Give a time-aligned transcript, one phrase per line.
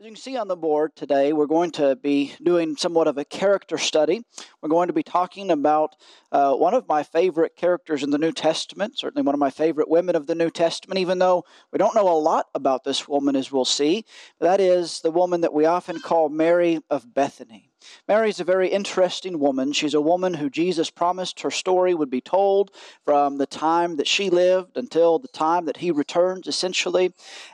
[0.00, 3.18] As you can see on the board today, we're going to be doing somewhat of
[3.18, 4.22] a character study.
[4.62, 5.94] We're going to be talking about
[6.32, 9.90] uh, one of my favorite characters in the New Testament, certainly one of my favorite
[9.90, 13.36] women of the New Testament, even though we don't know a lot about this woman,
[13.36, 14.06] as we'll see.
[14.40, 17.69] That is the woman that we often call Mary of Bethany.
[18.08, 19.72] Mary's a very interesting woman.
[19.72, 22.70] She's a woman who Jesus promised her story would be told
[23.04, 27.12] from the time that she lived until the time that he returns, essentially.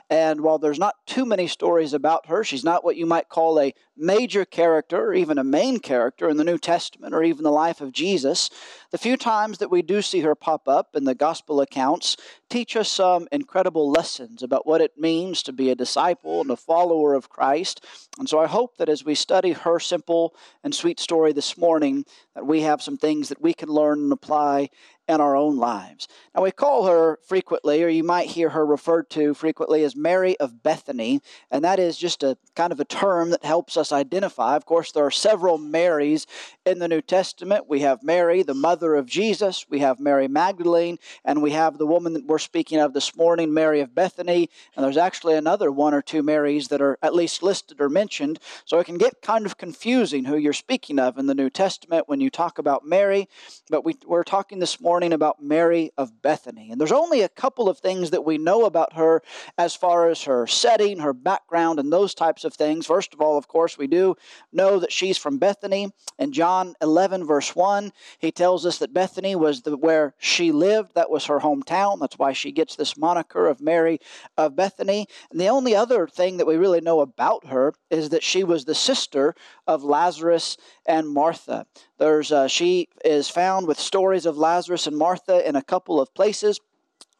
[0.09, 3.59] And while there's not too many stories about her, she's not what you might call
[3.59, 7.51] a major character or even a main character in the New Testament or even the
[7.51, 8.49] life of Jesus.
[8.91, 12.15] The few times that we do see her pop up in the gospel accounts
[12.49, 16.55] teach us some incredible lessons about what it means to be a disciple and a
[16.55, 17.83] follower of Christ.
[18.17, 20.16] And so I hope that as we study her simple
[20.63, 24.11] and sweet story this morning, that we have some things that we can learn and
[24.11, 24.69] apply
[25.07, 26.07] in our own lives.
[26.35, 30.37] Now, we call her frequently, or you might hear her referred to frequently as Mary
[30.39, 34.55] of Bethany, and that is just a kind of a term that helps us identify.
[34.55, 36.27] Of course, there are several Marys
[36.65, 37.69] in the New Testament.
[37.69, 41.87] We have Mary, the mother of Jesus, we have Mary Magdalene, and we have the
[41.87, 45.93] woman that we're speaking of this morning, Mary of Bethany, and there's actually another one
[45.93, 49.45] or two Marys that are at least listed or mentioned, so it can get kind
[49.45, 53.29] of confusing who you're speaking of in the New Testament when you talk about Mary,
[53.69, 56.71] but we, we're talking this morning morning about Mary of Bethany.
[56.71, 59.21] And there's only a couple of things that we know about her
[59.55, 62.87] as far as her setting, her background, and those types of things.
[62.87, 64.15] First of all, of course, we do
[64.51, 65.93] know that she's from Bethany.
[66.17, 70.95] In John 11, verse 1, he tells us that Bethany was the, where she lived.
[70.95, 71.99] That was her hometown.
[71.99, 73.99] That's why she gets this moniker of Mary
[74.35, 75.05] of Bethany.
[75.29, 78.65] And the only other thing that we really know about her is that she was
[78.65, 79.35] the sister
[79.67, 81.65] of Lazarus and Martha.
[81.97, 86.13] There's, uh, she is found with stories of Lazarus and Martha in a couple of
[86.13, 86.59] places.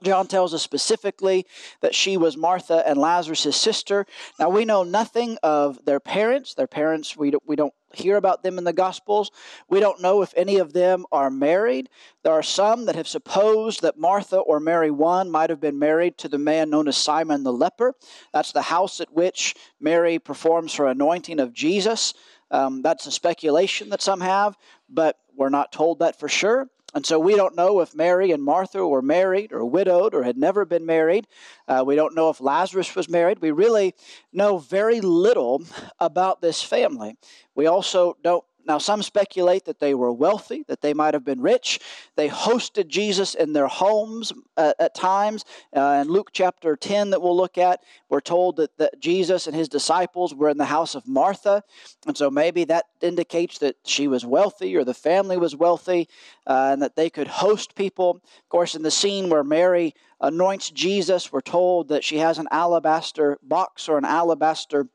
[0.03, 1.47] John tells us specifically
[1.81, 4.05] that she was Martha and Lazarus' sister.
[4.39, 6.53] Now, we know nothing of their parents.
[6.53, 9.31] Their parents, we we don't hear about them in the Gospels.
[9.69, 11.89] We don't know if any of them are married.
[12.23, 16.17] There are some that have supposed that Martha or Mary one might have been married
[16.19, 17.93] to the man known as Simon the leper.
[18.33, 22.13] That's the house at which Mary performs her anointing of Jesus.
[22.51, 24.57] Um, that's a speculation that some have,
[24.89, 26.69] but we're not told that for sure.
[26.93, 30.37] And so we don't know if Mary and Martha were married or widowed or had
[30.37, 31.27] never been married.
[31.67, 33.39] Uh, we don't know if Lazarus was married.
[33.39, 33.93] We really
[34.31, 35.63] know very little
[35.99, 37.17] about this family.
[37.55, 41.39] We also don't now, some speculate that they were wealthy, that they might have been
[41.39, 41.79] rich.
[42.17, 45.45] They hosted Jesus in their homes uh, at times.
[45.73, 49.55] Uh, in Luke chapter 10, that we'll look at, we're told that, that Jesus and
[49.55, 51.63] his disciples were in the house of Martha.
[52.05, 56.09] And so maybe that indicates that she was wealthy or the family was wealthy
[56.45, 58.21] uh, and that they could host people.
[58.25, 62.47] Of course, in the scene where Mary anoints Jesus, we're told that she has an
[62.51, 64.89] alabaster box or an alabaster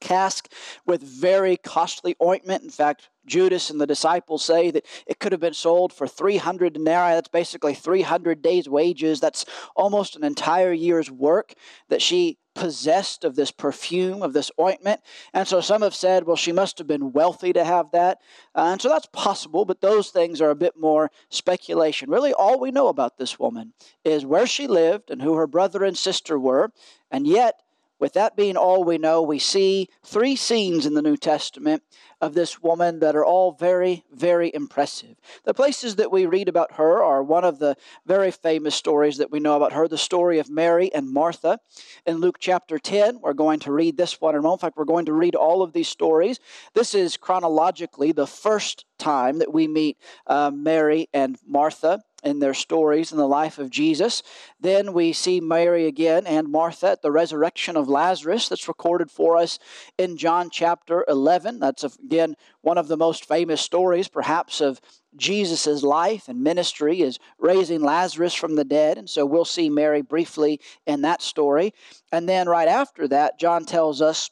[0.00, 0.50] cask
[0.86, 2.62] with very costly ointment.
[2.62, 6.72] In fact, Judas and the disciples say that it could have been sold for 300
[6.72, 7.14] denarii.
[7.14, 9.20] That's basically 300 days' wages.
[9.20, 9.44] That's
[9.76, 11.54] almost an entire year's work
[11.88, 15.00] that she possessed of this perfume, of this ointment.
[15.32, 18.18] And so some have said, well, she must have been wealthy to have that.
[18.54, 22.10] Uh, and so that's possible, but those things are a bit more speculation.
[22.10, 23.72] Really, all we know about this woman
[24.04, 26.72] is where she lived and who her brother and sister were.
[27.10, 27.60] And yet,
[28.00, 31.82] with that being all we know, we see three scenes in the New Testament
[32.20, 35.16] of this woman that are all very, very impressive.
[35.44, 39.30] The places that we read about her are one of the very famous stories that
[39.30, 41.60] we know about her, the story of Mary and Martha.
[42.06, 44.62] In Luke chapter 10, we're going to read this one in a moment.
[44.62, 46.40] In fact, we're going to read all of these stories.
[46.74, 52.54] This is chronologically the first time that we meet uh, Mary and Martha in their
[52.54, 54.22] stories in the life of Jesus.
[54.60, 59.36] Then we see Mary again and Martha at the resurrection of Lazarus that's recorded for
[59.36, 59.58] us
[59.98, 61.60] in John chapter 11.
[61.60, 64.80] That's again one of the most famous stories perhaps of
[65.16, 68.98] Jesus' life and ministry is raising Lazarus from the dead.
[68.98, 71.74] And so we'll see Mary briefly in that story.
[72.12, 74.30] And then right after that, John tells us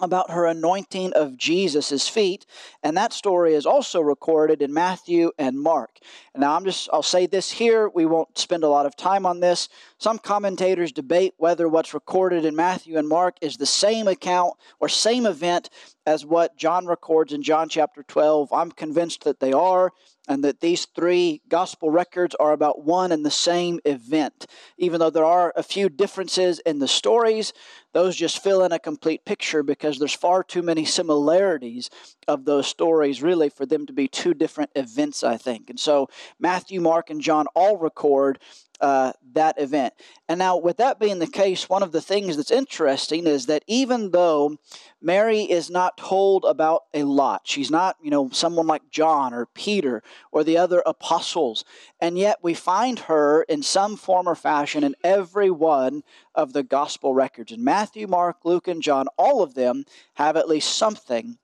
[0.00, 2.46] about her anointing of Jesus' feet,
[2.82, 5.98] and that story is also recorded in Matthew and Mark.
[6.36, 9.40] Now, I'm just, I'll say this here, we won't spend a lot of time on
[9.40, 9.68] this.
[9.98, 14.88] Some commentators debate whether what's recorded in Matthew and Mark is the same account or
[14.88, 15.70] same event
[16.06, 18.52] as what John records in John chapter 12.
[18.52, 19.92] I'm convinced that they are,
[20.30, 24.46] and that these three gospel records are about one and the same event.
[24.78, 27.52] Even though there are a few differences in the stories,
[27.94, 31.90] those just fill in a complete picture because there's far too many similarities
[32.28, 35.68] of those stories, really, for them to be two different events, I think.
[35.68, 38.38] And so Matthew, Mark, and John all record
[38.80, 39.94] uh, that event.
[40.28, 43.64] And now, with that being the case, one of the things that's interesting is that
[43.66, 44.56] even though
[45.00, 49.46] Mary is not told about a lot, she's not, you know, someone like John or
[49.46, 51.64] Peter or the other apostles,
[52.00, 56.02] and yet we find her in some form or fashion in every one
[56.34, 57.52] of the gospel records.
[57.52, 59.84] In Matthew, Mark, Luke, and John, all of them
[60.14, 61.38] have at least something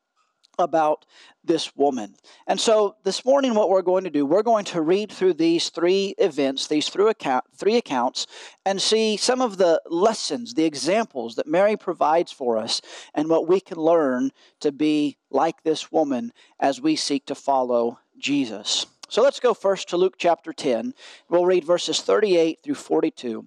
[0.59, 1.05] about
[1.45, 2.15] this woman.
[2.47, 5.69] And so this morning, what we're going to do, we're going to read through these
[5.69, 8.27] three events, these three, account, three accounts,
[8.65, 12.81] and see some of the lessons, the examples that Mary provides for us,
[13.15, 14.31] and what we can learn
[14.61, 18.87] to be like this woman as we seek to follow Jesus.
[19.09, 20.93] So let's go first to Luke chapter 10.
[21.29, 23.47] We'll read verses 38 through 42.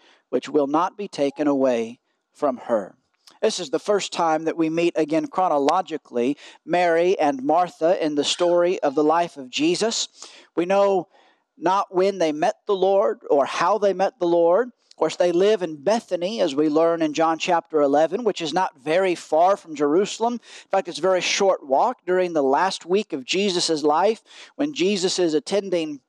[0.31, 1.99] which will not be taken away
[2.33, 2.95] from her.
[3.41, 8.23] This is the first time that we meet again chronologically Mary and Martha in the
[8.23, 10.07] story of the life of Jesus.
[10.55, 11.09] We know
[11.57, 14.67] not when they met the Lord or how they met the Lord.
[14.67, 18.53] Of course, they live in Bethany, as we learn in John chapter 11, which is
[18.53, 20.33] not very far from Jerusalem.
[20.33, 24.21] In fact, it's a very short walk during the last week of Jesus' life
[24.55, 25.99] when Jesus is attending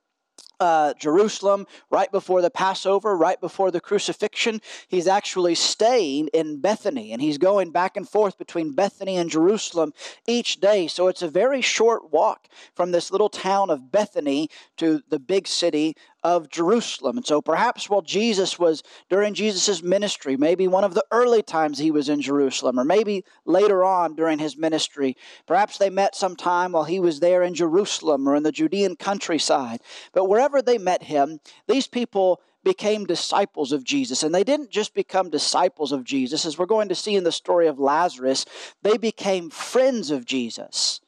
[0.62, 4.60] uh, Jerusalem right before the Passover, right before the crucifixion.
[4.88, 9.92] He's actually staying in Bethany and he's going back and forth between Bethany and Jerusalem
[10.26, 10.86] each day.
[10.86, 15.48] So it's a very short walk from this little town of Bethany to the big
[15.48, 17.16] city of Jerusalem.
[17.16, 21.78] And so perhaps while Jesus was during Jesus' ministry, maybe one of the early times
[21.78, 25.16] he was in Jerusalem, or maybe later on during his ministry,
[25.46, 29.80] perhaps they met sometime while he was there in Jerusalem or in the Judean countryside.
[30.12, 34.22] But wherever they met him, these people became disciples of Jesus.
[34.22, 37.32] And they didn't just become disciples of Jesus, as we're going to see in the
[37.32, 38.46] story of Lazarus,
[38.82, 41.00] they became friends of Jesus.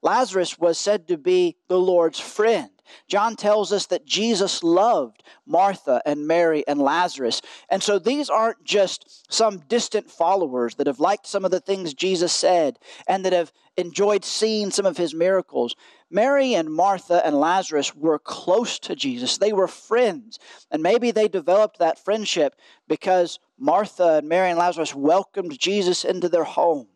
[0.00, 2.70] Lazarus was said to be the Lord's friend.
[3.08, 7.42] John tells us that Jesus loved Martha and Mary and Lazarus.
[7.68, 11.94] And so these aren't just some distant followers that have liked some of the things
[11.94, 15.74] Jesus said and that have enjoyed seeing some of his miracles.
[16.10, 19.38] Mary and Martha and Lazarus were close to Jesus.
[19.38, 20.38] They were friends.
[20.70, 22.54] And maybe they developed that friendship
[22.88, 26.88] because Martha and Mary and Lazarus welcomed Jesus into their home.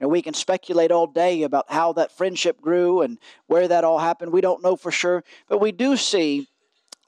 [0.00, 3.98] And we can speculate all day about how that friendship grew and where that all
[3.98, 4.32] happened.
[4.32, 6.48] We don't know for sure, but we do see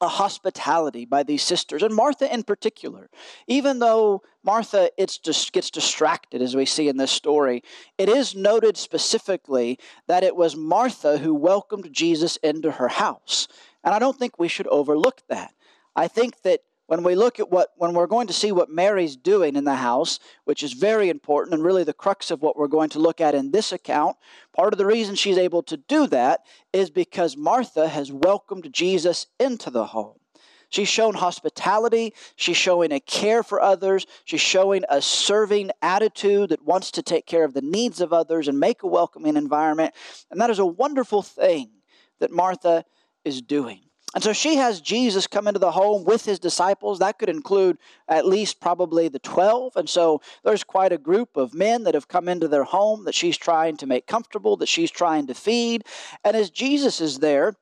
[0.00, 3.08] a hospitality by these sisters, and Martha in particular.
[3.46, 7.62] Even though Martha it's just gets distracted, as we see in this story,
[7.96, 13.48] it is noted specifically that it was Martha who welcomed Jesus into her house.
[13.82, 15.54] And I don't think we should overlook that.
[15.94, 19.16] I think that when we look at what, when we're going to see what Mary's
[19.16, 22.68] doing in the house, which is very important and really the crux of what we're
[22.68, 24.16] going to look at in this account,
[24.52, 26.40] part of the reason she's able to do that
[26.72, 30.18] is because Martha has welcomed Jesus into the home.
[30.68, 32.12] She's shown hospitality.
[32.34, 34.06] She's showing a care for others.
[34.24, 38.48] She's showing a serving attitude that wants to take care of the needs of others
[38.48, 39.94] and make a welcoming environment.
[40.30, 41.70] And that is a wonderful thing
[42.18, 42.84] that Martha
[43.24, 43.85] is doing.
[44.14, 47.00] And so she has Jesus come into the home with his disciples.
[47.00, 47.76] That could include
[48.08, 49.76] at least probably the 12.
[49.76, 53.14] And so there's quite a group of men that have come into their home that
[53.14, 55.84] she's trying to make comfortable, that she's trying to feed.
[56.24, 57.56] And as Jesus is there,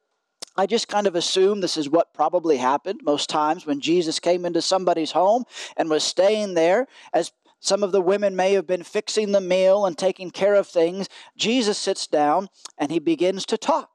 [0.57, 4.45] I just kind of assume this is what probably happened most times when Jesus came
[4.45, 5.45] into somebody's home
[5.77, 9.87] and was staying there as some of the women may have been fixing the meal
[9.87, 11.09] and taking care of things.
[11.37, 13.94] Jesus sits down and he begins to talk.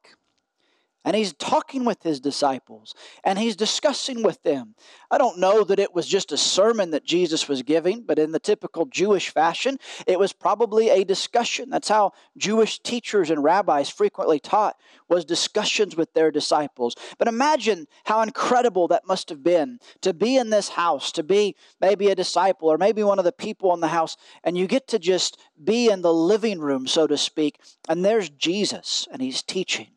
[1.09, 4.75] And he's talking with his disciples and he's discussing with them.
[5.09, 8.31] I don't know that it was just a sermon that Jesus was giving, but in
[8.31, 11.71] the typical Jewish fashion, it was probably a discussion.
[11.71, 16.95] That's how Jewish teachers and rabbis frequently taught was discussions with their disciples.
[17.17, 21.55] But imagine how incredible that must have been to be in this house, to be
[21.81, 24.87] maybe a disciple or maybe one of the people in the house, and you get
[24.89, 29.41] to just be in the living room, so to speak, and there's Jesus and he's
[29.41, 29.87] teaching.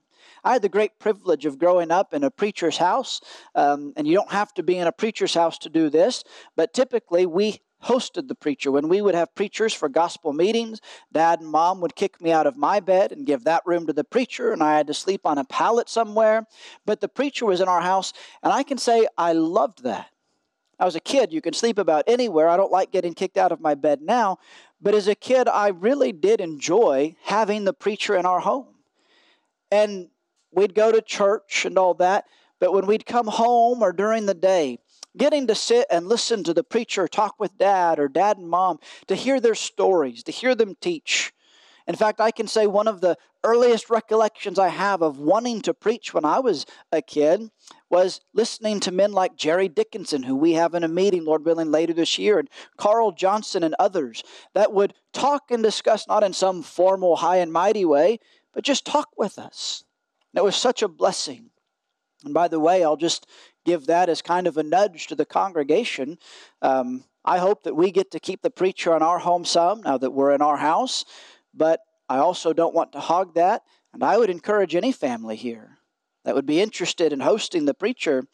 [0.44, 3.20] I had the great privilege of growing up in a preacher's house,
[3.54, 6.24] um, and you don't have to be in a preacher's house to do this,
[6.56, 8.70] but typically we hosted the preacher.
[8.70, 10.80] When we would have preachers for gospel meetings,
[11.12, 13.92] dad and mom would kick me out of my bed and give that room to
[13.92, 16.46] the preacher, and I had to sleep on a pallet somewhere.
[16.86, 20.08] But the preacher was in our house, and I can say I loved that.
[20.78, 22.48] I was a kid, you can sleep about anywhere.
[22.48, 24.38] I don't like getting kicked out of my bed now.
[24.80, 28.66] But as a kid, I really did enjoy having the preacher in our home.
[29.70, 30.08] And
[30.52, 32.26] we'd go to church and all that.
[32.60, 34.78] But when we'd come home or during the day,
[35.16, 38.78] getting to sit and listen to the preacher talk with dad or dad and mom,
[39.08, 41.32] to hear their stories, to hear them teach.
[41.86, 45.74] In fact, I can say one of the earliest recollections I have of wanting to
[45.74, 47.50] preach when I was a kid
[47.90, 51.70] was listening to men like Jerry Dickinson, who we have in a meeting, Lord willing,
[51.70, 54.22] later this year, and Carl Johnson and others
[54.54, 58.20] that would talk and discuss not in some formal, high and mighty way,
[58.52, 59.82] but just talk with us.
[60.34, 61.50] It was such a blessing.
[62.24, 63.26] And by the way, I'll just
[63.64, 66.18] give that as kind of a nudge to the congregation.
[66.60, 69.98] Um, I hope that we get to keep the preacher in our home some now
[69.98, 71.04] that we're in our house,
[71.54, 73.62] but I also don't want to hog that.
[73.92, 75.78] And I would encourage any family here
[76.24, 78.24] that would be interested in hosting the preacher.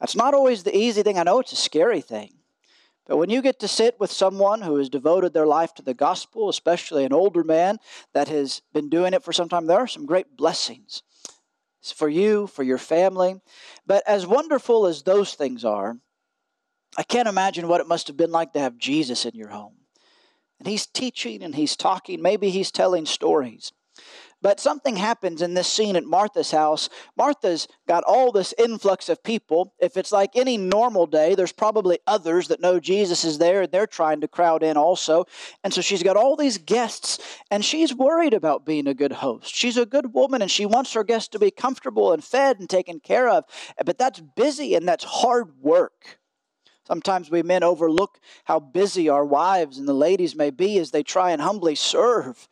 [0.00, 1.18] That's not always the easy thing.
[1.18, 2.34] I know it's a scary thing.
[3.06, 5.92] But when you get to sit with someone who has devoted their life to the
[5.92, 7.78] gospel, especially an older man
[8.14, 11.02] that has been doing it for some time, there are some great blessings
[11.90, 13.40] for you, for your family.
[13.86, 15.96] But as wonderful as those things are,
[16.96, 19.76] I can't imagine what it must have been like to have Jesus in your home.
[20.58, 23.72] And he's teaching and he's talking, maybe he's telling stories.
[24.42, 26.88] But something happens in this scene at Martha's house.
[27.16, 29.72] Martha's got all this influx of people.
[29.80, 33.72] If it's like any normal day, there's probably others that know Jesus is there and
[33.72, 35.26] they're trying to crowd in also.
[35.62, 37.18] And so she's got all these guests
[37.52, 39.54] and she's worried about being a good host.
[39.54, 42.68] She's a good woman and she wants her guests to be comfortable and fed and
[42.68, 43.44] taken care of.
[43.84, 46.18] But that's busy and that's hard work.
[46.84, 51.04] Sometimes we men overlook how busy our wives and the ladies may be as they
[51.04, 52.48] try and humbly serve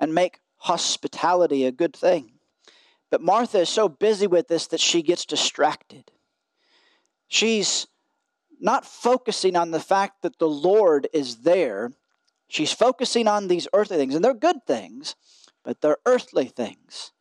[0.00, 2.32] and make hospitality a good thing.
[3.10, 6.10] But Martha is so busy with this that she gets distracted.
[7.28, 7.86] She's
[8.60, 11.92] not focusing on the fact that the Lord is there.
[12.48, 15.14] She's focusing on these earthly things, and they're good things,
[15.62, 17.12] but they're earthly things.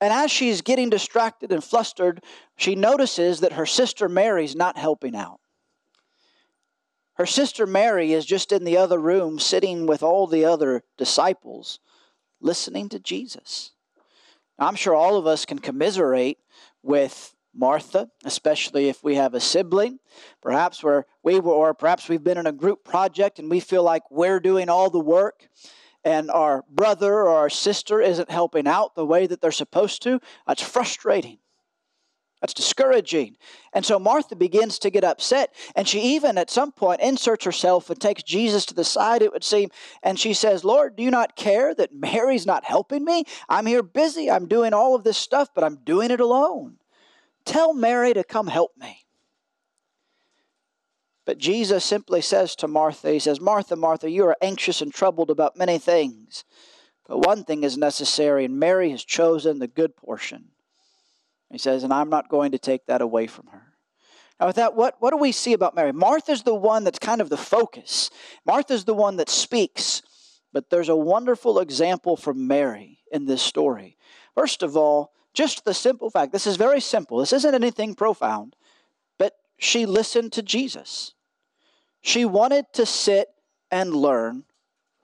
[0.00, 2.22] And as she's getting distracted and flustered,
[2.56, 5.40] she notices that her sister Mary's not helping out.
[7.14, 11.78] Her sister Mary is just in the other room sitting with all the other disciples
[12.44, 13.72] listening to Jesus.
[14.58, 16.38] I'm sure all of us can commiserate
[16.82, 19.98] with Martha, especially if we have a sibling.
[20.42, 23.82] Perhaps where we were, or perhaps we've been in a group project and we feel
[23.82, 25.48] like we're doing all the work
[26.04, 30.20] and our brother or our sister isn't helping out the way that they're supposed to.
[30.46, 31.38] That's frustrating.
[32.44, 33.38] That's discouraging.
[33.72, 35.54] And so Martha begins to get upset.
[35.74, 39.32] And she even at some point inserts herself and takes Jesus to the side, it
[39.32, 39.70] would seem.
[40.02, 43.24] And she says, Lord, do you not care that Mary's not helping me?
[43.48, 44.30] I'm here busy.
[44.30, 46.76] I'm doing all of this stuff, but I'm doing it alone.
[47.46, 49.06] Tell Mary to come help me.
[51.24, 55.30] But Jesus simply says to Martha, He says, Martha, Martha, you are anxious and troubled
[55.30, 56.44] about many things.
[57.08, 60.50] But one thing is necessary, and Mary has chosen the good portion
[61.54, 63.62] he says, and I'm not going to take that away from her.
[64.40, 65.92] Now, with that, what, what do we see about Mary?
[65.92, 68.10] Martha's the one that's kind of the focus.
[68.44, 70.02] Martha's the one that speaks,
[70.52, 73.96] but there's a wonderful example from Mary in this story.
[74.34, 78.56] First of all, just the simple fact this is very simple, this isn't anything profound,
[79.18, 81.12] but she listened to Jesus.
[82.00, 83.28] She wanted to sit
[83.70, 84.44] and learn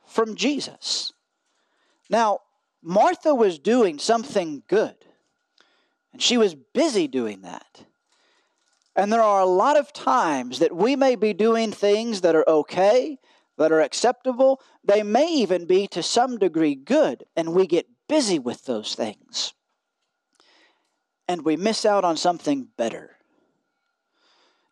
[0.07, 1.13] from Jesus.
[2.09, 2.41] Now,
[2.83, 4.97] Martha was doing something good.
[6.13, 7.85] And she was busy doing that.
[8.97, 12.49] And there are a lot of times that we may be doing things that are
[12.49, 13.19] okay,
[13.57, 14.61] that are acceptable.
[14.85, 19.55] They may even be to some degree good, and we get busy with those things.
[21.29, 23.17] And we miss out on something better.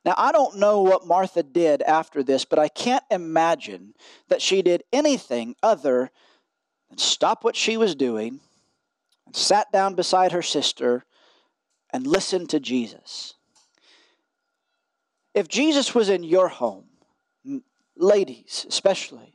[0.05, 3.95] Now, I don't know what Martha did after this, but I can't imagine
[4.29, 6.11] that she did anything other
[6.89, 8.41] than stop what she was doing
[9.27, 11.05] and sat down beside her sister
[11.91, 13.35] and listen to Jesus.
[15.35, 16.85] If Jesus was in your home,
[17.97, 19.35] ladies especially,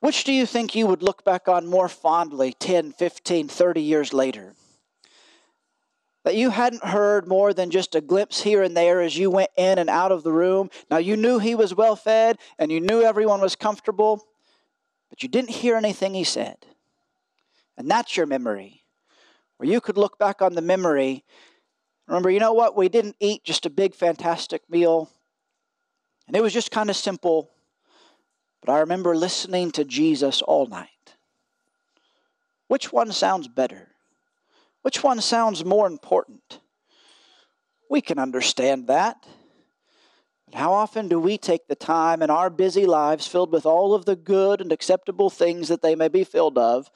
[0.00, 4.12] which do you think you would look back on more fondly 10, 15, 30 years
[4.12, 4.54] later?
[6.24, 9.50] That you hadn't heard more than just a glimpse here and there as you went
[9.56, 10.70] in and out of the room.
[10.90, 14.24] Now, you knew he was well fed and you knew everyone was comfortable,
[15.10, 16.58] but you didn't hear anything he said.
[17.76, 18.77] And that's your memory
[19.58, 21.24] where you could look back on the memory.
[22.06, 22.76] Remember, you know what?
[22.76, 25.10] We didn't eat just a big, fantastic meal,
[26.26, 27.50] and it was just kind of simple.
[28.60, 30.88] But I remember listening to Jesus all night.
[32.68, 33.88] Which one sounds better?
[34.82, 36.60] Which one sounds more important?
[37.90, 39.26] We can understand that.
[40.46, 43.94] But how often do we take the time in our busy lives filled with all
[43.94, 46.90] of the good and acceptable things that they may be filled of?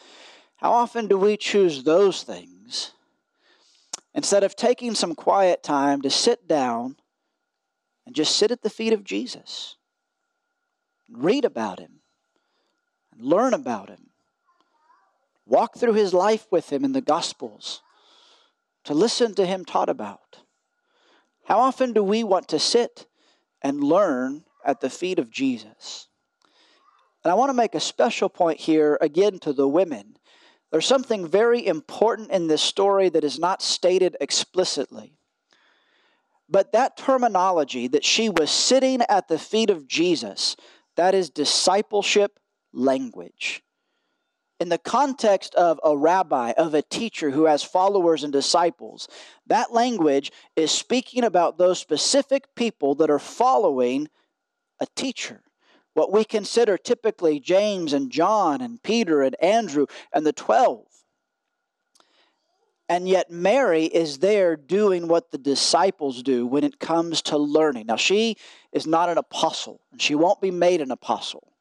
[0.63, 2.93] How often do we choose those things
[4.15, 6.97] instead of taking some quiet time to sit down
[8.07, 9.77] and just sit at the feet of Jesus?
[11.11, 12.01] Read about him,
[13.13, 14.11] and learn about him,
[15.45, 17.83] walk through his life with him in the Gospels,
[18.85, 20.39] to listen to him taught about.
[21.47, 23.07] How often do we want to sit
[23.63, 26.09] and learn at the feet of Jesus.
[27.25, 30.17] And I want to make a special point here again to the women.
[30.73, 35.13] There's something very important in this story that is not stated explicitly.
[36.49, 40.57] But that terminology that she was sitting at the feet of Jesus,
[40.97, 42.41] that is discipleship
[42.73, 43.63] language
[44.63, 49.09] in the context of a rabbi, of a teacher who has followers and disciples,
[49.49, 54.09] that language is speaking about those specific people that are following
[54.79, 55.43] a teacher.
[55.95, 60.87] What we consider typically James and John and Peter and Andrew and the 12.
[62.89, 67.87] And yet, Mary is there doing what the disciples do when it comes to learning.
[67.87, 68.37] Now, she
[68.71, 71.53] is not an apostle, and she won't be made an apostle.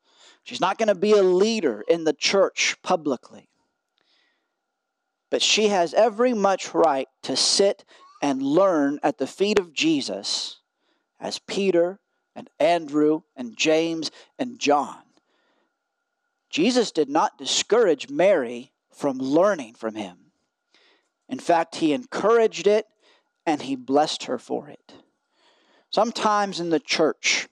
[0.44, 3.48] She's not going to be a leader in the church publicly.
[5.30, 7.86] But she has every much right to sit
[8.22, 10.60] and learn at the feet of Jesus
[11.20, 12.00] as Peter
[12.36, 15.02] and Andrew and James and John.
[16.50, 20.18] Jesus did not discourage Mary from learning from him.
[21.30, 22.88] In fact, he encouraged it
[23.46, 24.94] and he blessed her for it.
[25.90, 27.48] Sometimes in the church,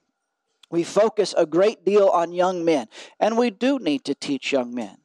[0.70, 2.88] we focus a great deal on young men,
[3.20, 4.98] and we do need to teach young men.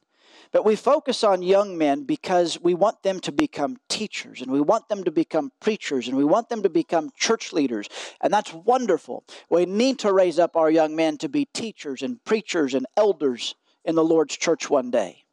[0.54, 4.61] But we focus on young men because we want them to become teachers and we
[4.61, 7.88] want them to become preachers and we want them to become church leaders.
[8.20, 9.25] And that's wonderful.
[9.50, 13.56] We need to raise up our young men to be teachers and preachers and elders
[13.84, 15.25] in the Lord's church one day.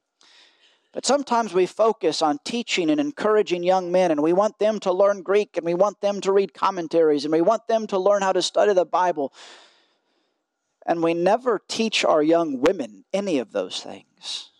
[0.92, 4.92] But sometimes we focus on teaching and encouraging young men, and we want them to
[4.92, 8.24] learn Greek, and we want them to read commentaries, and we want them to learn
[8.24, 9.31] how to study the Bible.
[10.84, 14.50] And we never teach our young women any of those things.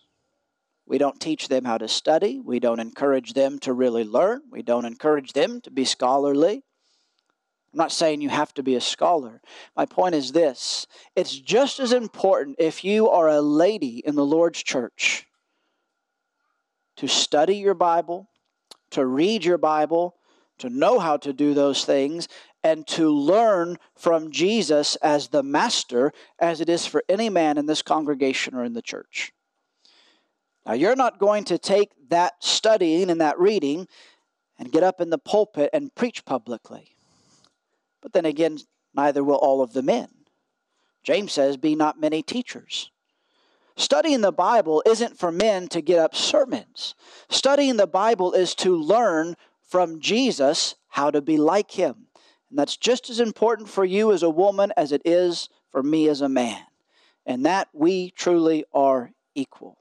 [0.86, 2.40] We don't teach them how to study.
[2.40, 4.42] We don't encourage them to really learn.
[4.50, 6.64] We don't encourage them to be scholarly.
[7.72, 9.40] I'm not saying you have to be a scholar.
[9.74, 14.26] My point is this it's just as important if you are a lady in the
[14.26, 15.26] Lord's church
[16.96, 18.28] to study your Bible,
[18.90, 20.16] to read your Bible,
[20.58, 22.28] to know how to do those things,
[22.62, 27.66] and to learn from Jesus as the master as it is for any man in
[27.66, 29.32] this congregation or in the church.
[30.66, 33.88] Now, you're not going to take that studying and that reading
[34.58, 36.94] and get up in the pulpit and preach publicly.
[38.00, 38.58] But then again,
[38.94, 40.08] neither will all of the men.
[41.02, 42.90] James says, Be not many teachers.
[43.76, 46.94] Studying the Bible isn't for men to get up sermons.
[47.28, 49.34] Studying the Bible is to learn
[49.66, 52.06] from Jesus how to be like him.
[52.50, 56.08] And that's just as important for you as a woman as it is for me
[56.08, 56.62] as a man.
[57.24, 59.78] And that we truly are equal.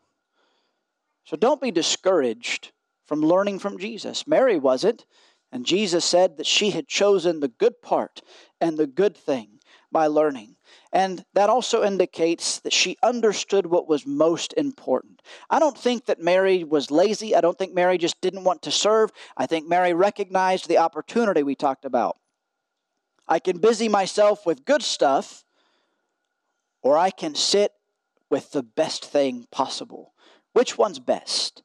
[1.31, 2.73] So don't be discouraged
[3.05, 4.27] from learning from Jesus.
[4.27, 5.05] Mary wasn't,
[5.49, 8.21] and Jesus said that she had chosen the good part
[8.59, 9.61] and the good thing
[9.93, 10.57] by learning.
[10.91, 15.21] And that also indicates that she understood what was most important.
[15.49, 17.33] I don't think that Mary was lazy.
[17.33, 19.13] I don't think Mary just didn't want to serve.
[19.37, 22.17] I think Mary recognized the opportunity we talked about.
[23.25, 25.45] I can busy myself with good stuff,
[26.81, 27.71] or I can sit
[28.29, 30.11] with the best thing possible.
[30.53, 31.63] Which one's best?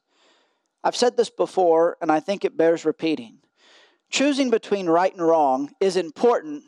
[0.83, 3.39] I've said this before, and I think it bears repeating.
[4.09, 6.63] Choosing between right and wrong is important,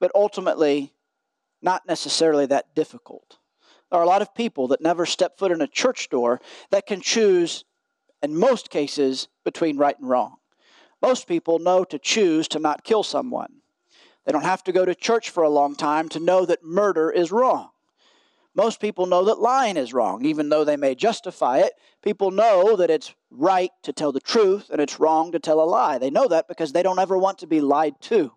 [0.00, 0.92] but ultimately
[1.60, 3.38] not necessarily that difficult.
[3.90, 6.86] There are a lot of people that never step foot in a church door that
[6.86, 7.64] can choose,
[8.22, 10.36] in most cases, between right and wrong.
[11.02, 13.56] Most people know to choose to not kill someone.
[14.24, 17.10] They don't have to go to church for a long time to know that murder
[17.10, 17.71] is wrong.
[18.54, 21.72] Most people know that lying is wrong, even though they may justify it.
[22.02, 25.64] People know that it's right to tell the truth and it's wrong to tell a
[25.64, 25.98] lie.
[25.98, 28.32] They know that because they don't ever want to be lied to.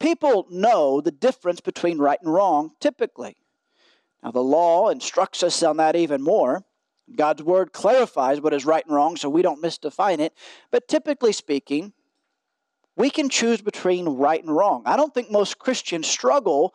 [0.00, 3.36] People know the difference between right and wrong typically.
[4.22, 6.64] Now, the law instructs us on that even more.
[7.14, 10.34] God's word clarifies what is right and wrong so we don't misdefine it.
[10.72, 11.92] But typically speaking,
[12.96, 14.82] we can choose between right and wrong.
[14.84, 16.74] I don't think most Christians struggle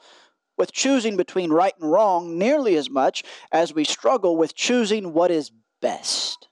[0.58, 5.32] with choosing between right and wrong nearly as much as we struggle with choosing what
[5.32, 6.48] is best.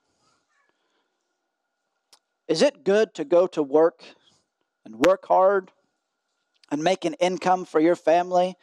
[2.48, 4.02] Is it good to go to work
[4.84, 5.70] and work hard
[6.70, 8.56] and make an income for your family?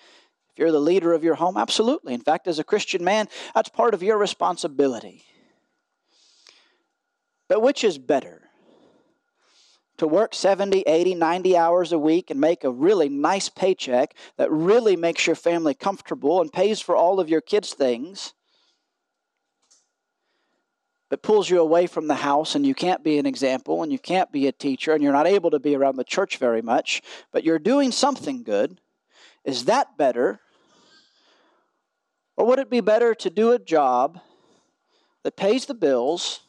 [0.52, 2.13] If you're the leader of your home, absolutely.
[2.13, 5.23] In fact, as a Christian man, that's part of your responsibility.
[7.47, 8.48] But which is better?
[9.99, 14.49] To work 70, 80, 90 hours a week and make a really nice paycheck that
[14.49, 18.33] really makes your family comfortable and pays for all of your kids' things,
[21.09, 23.99] but pulls you away from the house and you can't be an example and you
[23.99, 27.01] can't be a teacher and you're not able to be around the church very much,
[27.33, 28.79] but you're doing something good.
[29.43, 30.39] Is that better?
[32.38, 34.21] Or would it be better to do a job
[35.23, 36.39] that pays the bills,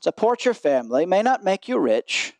[0.00, 2.34] supports your family, may not make you rich,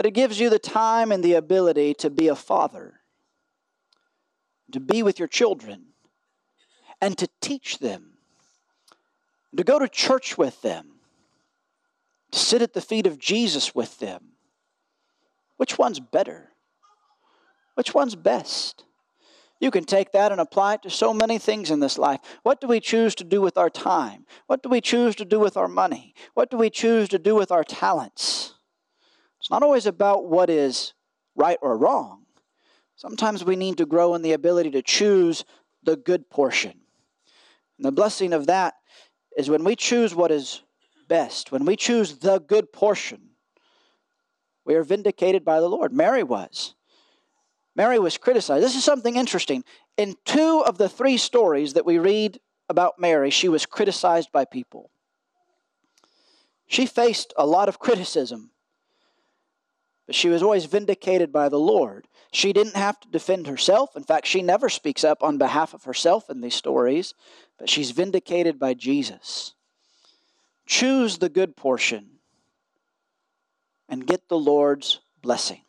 [0.00, 3.00] but it gives you the time and the ability to be a father,
[4.72, 5.88] to be with your children,
[7.02, 8.14] and to teach them
[9.54, 10.86] to go to church with them,
[12.30, 14.28] to sit at the feet of Jesus with them.
[15.58, 16.48] Which one's better?
[17.74, 18.84] Which one's best?
[19.60, 22.20] You can take that and apply it to so many things in this life.
[22.42, 24.24] What do we choose to do with our time?
[24.46, 26.14] What do we choose to do with our money?
[26.32, 28.54] What do we choose to do with our talents?
[29.50, 30.94] It's not always about what is
[31.34, 32.22] right or wrong.
[32.94, 35.44] Sometimes we need to grow in the ability to choose
[35.82, 36.70] the good portion.
[37.76, 38.74] And the blessing of that
[39.36, 40.62] is when we choose what is
[41.08, 43.30] best, when we choose the good portion,
[44.64, 45.92] we are vindicated by the Lord.
[45.92, 46.76] Mary was.
[47.74, 48.62] Mary was criticized.
[48.62, 49.64] This is something interesting.
[49.96, 54.44] In two of the three stories that we read about Mary, she was criticized by
[54.44, 54.92] people.
[56.68, 58.52] She faced a lot of criticism,
[60.10, 62.08] but she was always vindicated by the Lord.
[62.32, 63.94] She didn't have to defend herself.
[63.94, 67.14] In fact, she never speaks up on behalf of herself in these stories,
[67.60, 69.54] but she's vindicated by Jesus.
[70.66, 72.18] Choose the good portion
[73.88, 75.60] and get the Lord's blessing.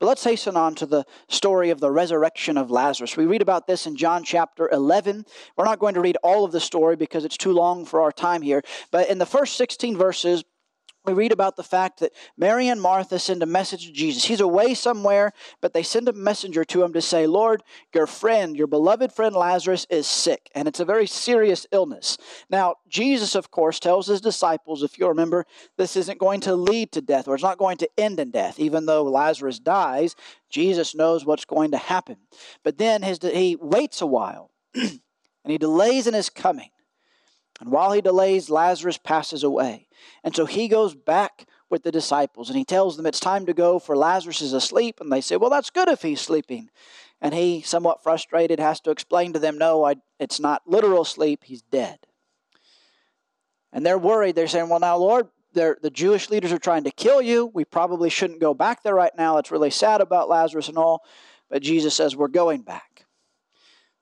[0.00, 3.16] But let's hasten on to the story of the resurrection of Lazarus.
[3.16, 5.24] We read about this in John chapter 11.
[5.56, 8.10] We're not going to read all of the story because it's too long for our
[8.10, 8.62] time here.
[8.90, 10.42] But in the first 16 verses,
[11.04, 14.24] we read about the fact that Mary and Martha send a message to Jesus.
[14.24, 17.62] He's away somewhere, but they send a messenger to him to say, Lord,
[17.92, 22.16] your friend, your beloved friend Lazarus is sick, and it's a very serious illness.
[22.48, 25.44] Now, Jesus, of course, tells his disciples, if you remember,
[25.76, 28.58] this isn't going to lead to death, or it's not going to end in death.
[28.58, 30.16] Even though Lazarus dies,
[30.48, 32.16] Jesus knows what's going to happen.
[32.62, 35.00] But then his, he waits a while, and
[35.44, 36.70] he delays in his coming.
[37.60, 39.86] And while he delays, Lazarus passes away.
[40.22, 43.54] And so he goes back with the disciples and he tells them it's time to
[43.54, 45.00] go for Lazarus is asleep.
[45.00, 46.70] And they say, Well, that's good if he's sleeping.
[47.20, 51.44] And he, somewhat frustrated, has to explain to them, No, I, it's not literal sleep,
[51.44, 51.98] he's dead.
[53.72, 54.34] And they're worried.
[54.34, 57.50] They're saying, Well, now, Lord, the Jewish leaders are trying to kill you.
[57.54, 59.38] We probably shouldn't go back there right now.
[59.38, 61.04] It's really sad about Lazarus and all.
[61.48, 63.06] But Jesus says, We're going back.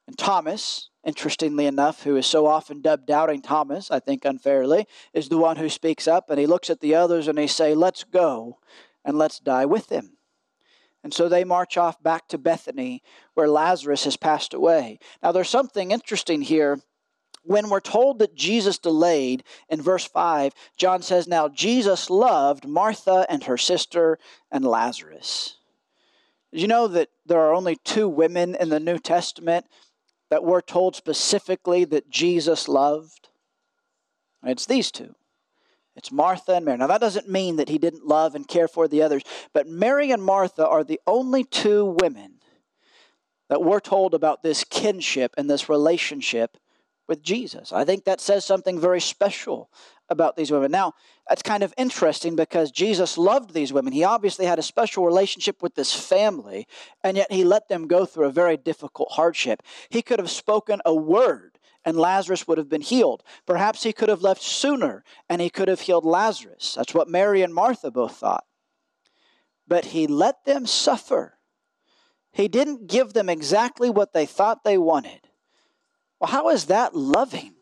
[0.07, 5.29] And Thomas, interestingly enough, who is so often dubbed Doubting Thomas, I think unfairly, is
[5.29, 8.05] the one who speaks up and he looks at the others and they say, Let's
[8.05, 8.59] go
[9.05, 10.17] and let's die with him.
[11.05, 13.03] And so they march off back to Bethany
[13.35, 15.01] where Lazarus has passed away.
[15.23, 16.81] Now, there's something interesting here.
[17.45, 23.27] When we're told that Jesus delayed in verse 5, John says, Now Jesus loved Martha
[23.29, 24.19] and her sister
[24.53, 25.57] and Lazarus.
[26.53, 29.67] Did you know that there are only two women in the New Testament
[30.33, 33.29] that we're told specifically that Jesus loved?
[34.43, 35.15] It's these two.
[35.95, 36.79] It's Martha and Mary.
[36.79, 40.11] Now, that doesn't mean that he didn't love and care for the others, but Mary
[40.11, 42.37] and Martha are the only two women
[43.51, 46.57] that we're told about this kinship and this relationship
[47.09, 47.73] with Jesus.
[47.73, 49.71] I think that says something very special
[50.09, 50.71] about these women.
[50.71, 50.93] Now,
[51.29, 53.93] that's kind of interesting because Jesus loved these women.
[53.93, 56.67] He obviously had a special relationship with this family,
[57.03, 59.63] and yet he let them go through a very difficult hardship.
[59.89, 63.23] He could have spoken a word and Lazarus would have been healed.
[63.47, 66.75] Perhaps he could have left sooner and he could have healed Lazarus.
[66.77, 68.45] That's what Mary and Martha both thought.
[69.67, 71.39] But he let them suffer.
[72.33, 75.29] He didn't give them exactly what they thought they wanted.
[76.23, 77.55] Well, how is that loving?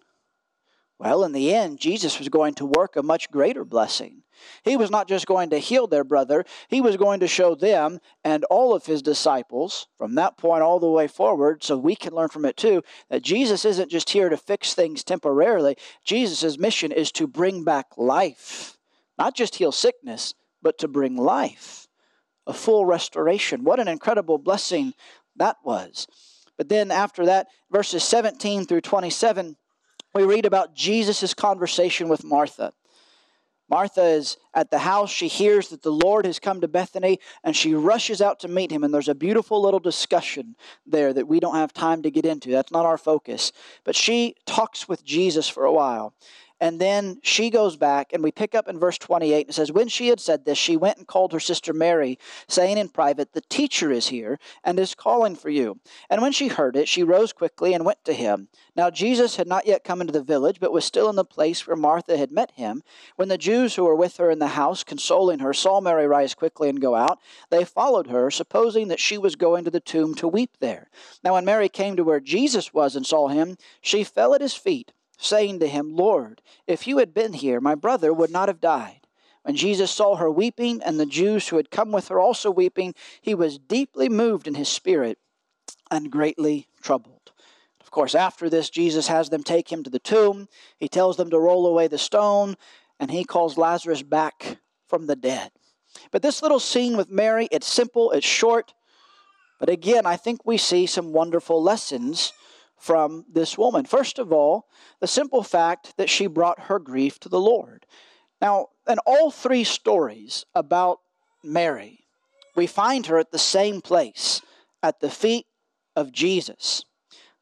[0.98, 4.22] Well, in the end, Jesus was going to work a much greater blessing.
[4.64, 8.00] He was not just going to heal their brother, he was going to show them
[8.22, 12.12] and all of his disciples from that point all the way forward, so we can
[12.12, 15.76] learn from it too, that Jesus isn't just here to fix things temporarily.
[16.04, 18.76] Jesus' mission is to bring back life,
[19.18, 21.88] not just heal sickness, but to bring life,
[22.46, 23.64] a full restoration.
[23.64, 24.92] What an incredible blessing
[25.36, 26.06] that was.
[26.60, 29.56] But then after that, verses 17 through 27,
[30.12, 32.74] we read about Jesus' conversation with Martha.
[33.70, 35.08] Martha is at the house.
[35.08, 38.70] She hears that the Lord has come to Bethany and she rushes out to meet
[38.70, 38.84] him.
[38.84, 42.50] And there's a beautiful little discussion there that we don't have time to get into.
[42.50, 43.52] That's not our focus.
[43.82, 46.12] But she talks with Jesus for a while.
[46.60, 49.46] And then she goes back, and we pick up in verse 28.
[49.46, 52.18] and says, When she had said this, she went and called her sister Mary,
[52.48, 55.80] saying in private, The teacher is here and is calling for you.
[56.10, 58.48] And when she heard it, she rose quickly and went to him.
[58.76, 61.66] Now Jesus had not yet come into the village, but was still in the place
[61.66, 62.82] where Martha had met him.
[63.16, 66.34] When the Jews who were with her in the house, consoling her, saw Mary rise
[66.34, 67.18] quickly and go out,
[67.48, 70.90] they followed her, supposing that she was going to the tomb to weep there.
[71.24, 74.54] Now when Mary came to where Jesus was and saw him, she fell at his
[74.54, 78.60] feet saying to him, Lord, if you had been here, my brother would not have
[78.60, 79.06] died.
[79.42, 82.94] When Jesus saw her weeping, and the Jews who had come with her also weeping,
[83.20, 85.18] he was deeply moved in his spirit
[85.90, 87.32] and greatly troubled.
[87.80, 90.48] Of course, after this, Jesus has them take him to the tomb.
[90.78, 92.56] He tells them to roll away the stone,
[92.98, 95.50] and he calls Lazarus back from the dead.
[96.10, 98.74] But this little scene with Mary, it's simple, it's short,
[99.60, 102.32] but again, I think we see some wonderful lessons
[102.80, 103.84] from this woman.
[103.84, 104.66] First of all,
[105.00, 107.86] the simple fact that she brought her grief to the Lord.
[108.40, 110.98] Now, in all three stories about
[111.44, 112.06] Mary,
[112.56, 114.40] we find her at the same place,
[114.82, 115.46] at the feet
[115.94, 116.84] of Jesus.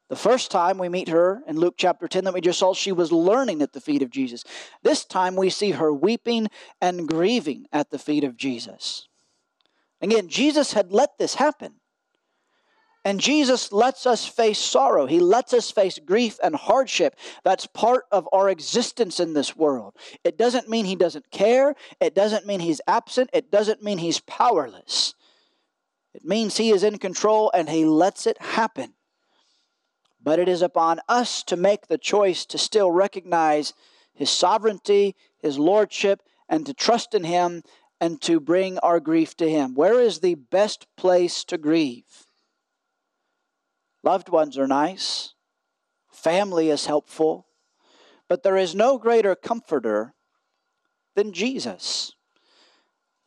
[0.09, 2.91] The first time we meet her in Luke chapter 10 that we just saw, she
[2.91, 4.43] was learning at the feet of Jesus.
[4.83, 6.47] This time we see her weeping
[6.81, 9.07] and grieving at the feet of Jesus.
[10.01, 11.75] Again, Jesus had let this happen.
[13.05, 15.05] And Jesus lets us face sorrow.
[15.05, 17.15] He lets us face grief and hardship.
[17.43, 19.95] That's part of our existence in this world.
[20.25, 21.75] It doesn't mean He doesn't care.
[22.01, 23.29] It doesn't mean He's absent.
[23.31, 25.13] It doesn't mean He's powerless.
[26.13, 28.93] It means He is in control and He lets it happen.
[30.21, 33.73] But it is upon us to make the choice to still recognize
[34.13, 37.63] His sovereignty, His lordship, and to trust in Him
[38.01, 39.73] and to bring our grief to Him.
[39.73, 42.25] Where is the best place to grieve?
[44.03, 45.33] Loved ones are nice,
[46.11, 47.47] family is helpful,
[48.27, 50.13] but there is no greater comforter
[51.15, 52.13] than Jesus.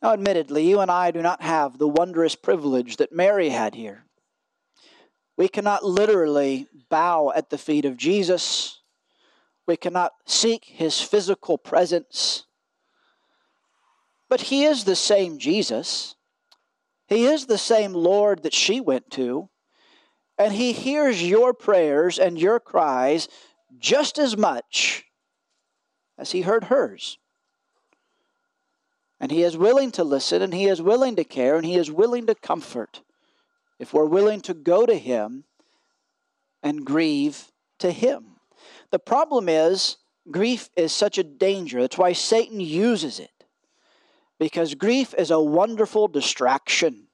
[0.01, 4.05] Now, admittedly, you and I do not have the wondrous privilege that Mary had here.
[5.37, 8.81] We cannot literally bow at the feet of Jesus.
[9.65, 12.45] We cannot seek his physical presence.
[14.29, 16.15] But he is the same Jesus.
[17.07, 19.49] He is the same Lord that she went to.
[20.37, 23.27] And He hears your prayers and your cries
[23.77, 25.05] just as much
[26.17, 27.17] as He heard hers.
[29.19, 31.91] And He is willing to listen, and He is willing to care, and He is
[31.91, 33.01] willing to comfort
[33.79, 35.45] if we're willing to go to Him
[36.61, 38.37] and grieve to Him.
[38.91, 39.97] The problem is,
[40.29, 41.81] grief is such a danger.
[41.81, 43.29] That's why Satan uses it.
[44.39, 47.07] Because grief is a wonderful distraction.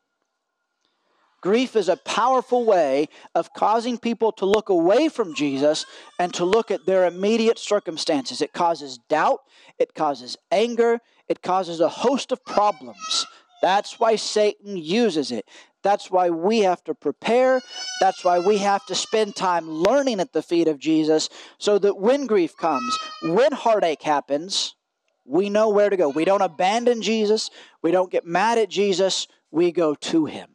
[1.41, 5.85] Grief is a powerful way of causing people to look away from Jesus
[6.17, 8.41] and to look at their immediate circumstances.
[8.41, 9.39] It causes doubt,
[9.77, 13.25] it causes anger, it causes a host of problems.
[13.61, 15.47] That's why Satan uses it.
[15.81, 17.61] That's why we have to prepare.
[18.01, 21.97] That's why we have to spend time learning at the feet of Jesus so that
[21.97, 24.75] when grief comes, when heartache happens,
[25.25, 26.09] we know where to go.
[26.09, 27.49] We don't abandon Jesus,
[27.81, 30.48] we don't get mad at Jesus, we go to him.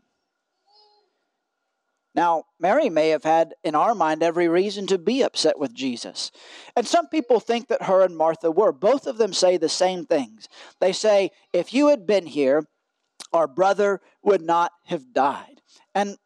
[2.15, 6.31] Now, Mary may have had, in our mind, every reason to be upset with Jesus.
[6.77, 8.73] And some people think that her and Martha were.
[8.73, 10.49] Both of them say the same things.
[10.81, 12.67] They say, if you had been here,
[13.33, 15.61] our brother would not have died.
[15.93, 16.17] And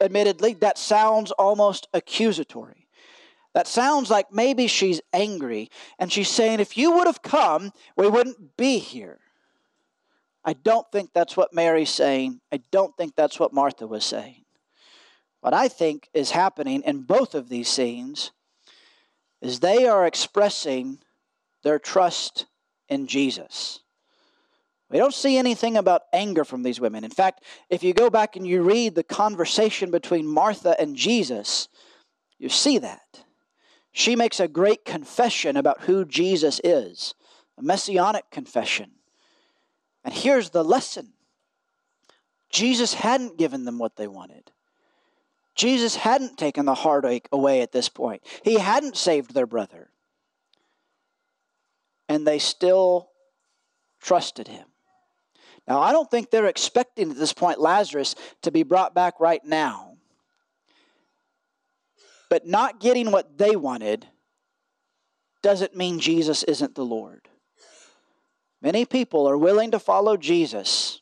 [0.00, 2.88] admittedly, that sounds almost accusatory.
[3.54, 8.08] That sounds like maybe she's angry and she's saying, if you would have come, we
[8.08, 9.20] wouldn't be here.
[10.44, 12.40] I don't think that's what Mary's saying.
[12.52, 14.44] I don't think that's what Martha was saying.
[15.40, 18.32] What I think is happening in both of these scenes
[19.40, 20.98] is they are expressing
[21.62, 22.46] their trust
[22.88, 23.80] in Jesus.
[24.90, 27.04] We don't see anything about anger from these women.
[27.04, 31.68] In fact, if you go back and you read the conversation between Martha and Jesus,
[32.38, 33.24] you see that.
[33.92, 37.14] She makes a great confession about who Jesus is,
[37.58, 38.92] a messianic confession.
[40.04, 41.12] And here's the lesson
[42.50, 44.52] Jesus hadn't given them what they wanted.
[45.58, 49.90] Jesus hadn't taken the heartache away at this point, He hadn't saved their brother.
[52.08, 53.10] And they still
[54.00, 54.64] trusted Him.
[55.66, 59.44] Now, I don't think they're expecting at this point Lazarus to be brought back right
[59.44, 59.96] now.
[62.30, 64.06] But not getting what they wanted
[65.42, 67.28] doesn't mean Jesus isn't the Lord.
[68.62, 71.00] Many people are willing to follow Jesus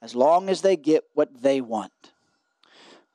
[0.00, 2.13] as long as they get what they want.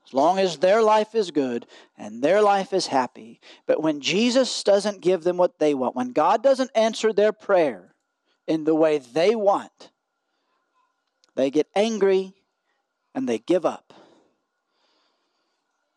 [0.09, 3.39] As long as their life is good and their life is happy.
[3.67, 7.93] But when Jesus doesn't give them what they want, when God doesn't answer their prayer
[8.47, 9.91] in the way they want,
[11.35, 12.33] they get angry
[13.13, 13.93] and they give up.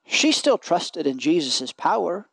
[0.07, 2.29] She still trusted in Jesus' power.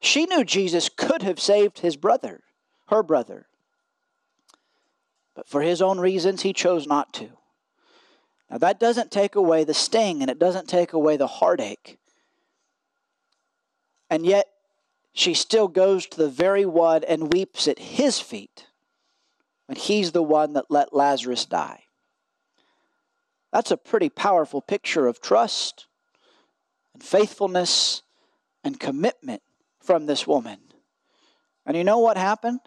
[0.00, 2.42] She knew Jesus could have saved his brother,
[2.88, 3.46] her brother.
[5.36, 7.28] But for his own reasons, he chose not to.
[8.50, 11.98] Now, that doesn't take away the sting and it doesn't take away the heartache.
[14.10, 14.46] And yet,
[15.12, 18.66] she still goes to the very one and weeps at his feet
[19.66, 21.84] when he's the one that let Lazarus die.
[23.52, 25.86] That's a pretty powerful picture of trust
[26.92, 28.02] and faithfulness
[28.64, 29.42] and commitment
[29.80, 30.58] from this woman.
[31.66, 32.60] And you know what happened?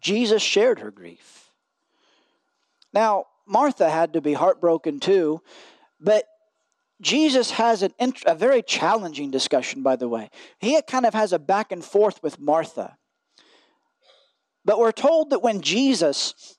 [0.00, 1.50] Jesus shared her grief.
[2.92, 5.42] Now, Martha had to be heartbroken too,
[6.00, 6.24] but
[7.02, 10.30] Jesus has an int- a very challenging discussion, by the way.
[10.58, 12.96] He kind of has a back and forth with Martha.
[14.64, 16.56] But we're told that when Jesus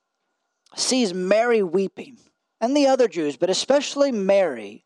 [0.75, 2.17] sees Mary weeping,
[2.61, 4.85] and the other Jews, but especially Mary,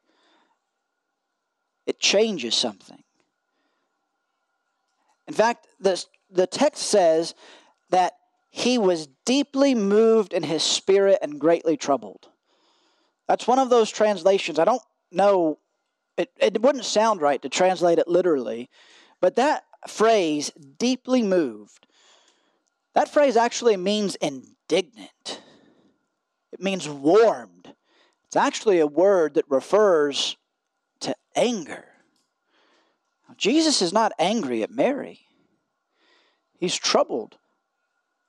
[1.85, 3.03] it changes something.
[5.27, 7.35] In fact, the, the text says
[7.89, 8.13] that
[8.55, 12.29] he was deeply moved in his spirit and greatly troubled.
[13.27, 14.59] That's one of those translations.
[14.59, 15.59] I don't know,
[16.17, 18.69] it, it wouldn't sound right to translate it literally,
[19.19, 21.85] but that phrase, deeply moved,
[22.93, 25.41] that phrase actually means indignant.
[26.53, 27.75] It means warmed.
[28.23, 30.37] It's actually a word that refers
[31.01, 31.83] to anger.
[33.27, 35.27] Now, Jesus is not angry at Mary,
[36.57, 37.37] he's troubled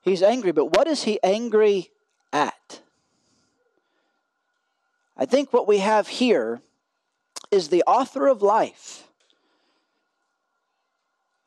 [0.06, 1.90] He's angry, but what is he angry
[2.32, 2.80] at?
[5.16, 6.62] I think what we have here
[7.50, 9.08] is the author of life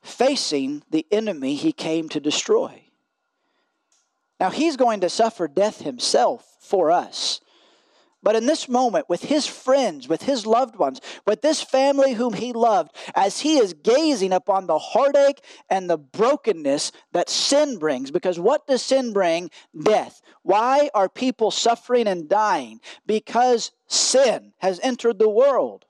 [0.02, 2.82] facing the enemy he came to destroy.
[4.38, 7.40] Now, he's going to suffer death himself for us.
[8.22, 12.34] But in this moment, with his friends, with his loved ones, with this family whom
[12.34, 18.10] he loved, as he is gazing upon the heartache and the brokenness that sin brings,
[18.10, 19.50] because what does sin bring?
[19.82, 20.20] Death.
[20.42, 22.80] Why are people suffering and dying?
[23.06, 25.86] Because sin has entered the world.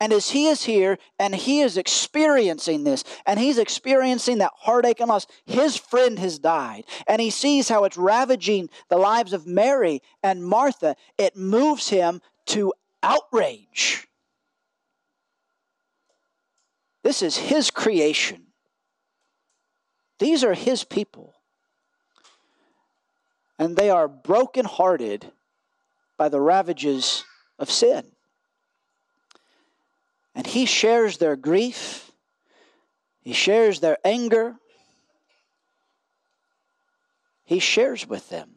[0.00, 4.98] And as he is here and he is experiencing this, and he's experiencing that heartache
[4.98, 6.84] and loss, his friend has died.
[7.06, 10.96] And he sees how it's ravaging the lives of Mary and Martha.
[11.18, 14.08] It moves him to outrage.
[17.02, 18.46] This is his creation,
[20.18, 21.34] these are his people.
[23.58, 25.30] And they are brokenhearted
[26.16, 27.24] by the ravages
[27.58, 28.12] of sin.
[30.34, 32.12] And he shares their grief,
[33.20, 34.56] he shares their anger,
[37.44, 38.56] he shares with them.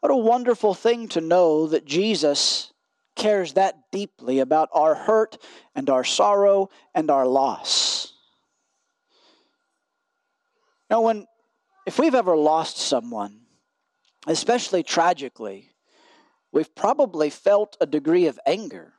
[0.00, 2.72] What a wonderful thing to know that Jesus
[3.16, 5.38] cares that deeply about our hurt
[5.74, 8.12] and our sorrow and our loss.
[10.88, 11.26] Now, when
[11.86, 13.40] if we've ever lost someone,
[14.26, 15.70] especially tragically,
[16.52, 18.92] we've probably felt a degree of anger.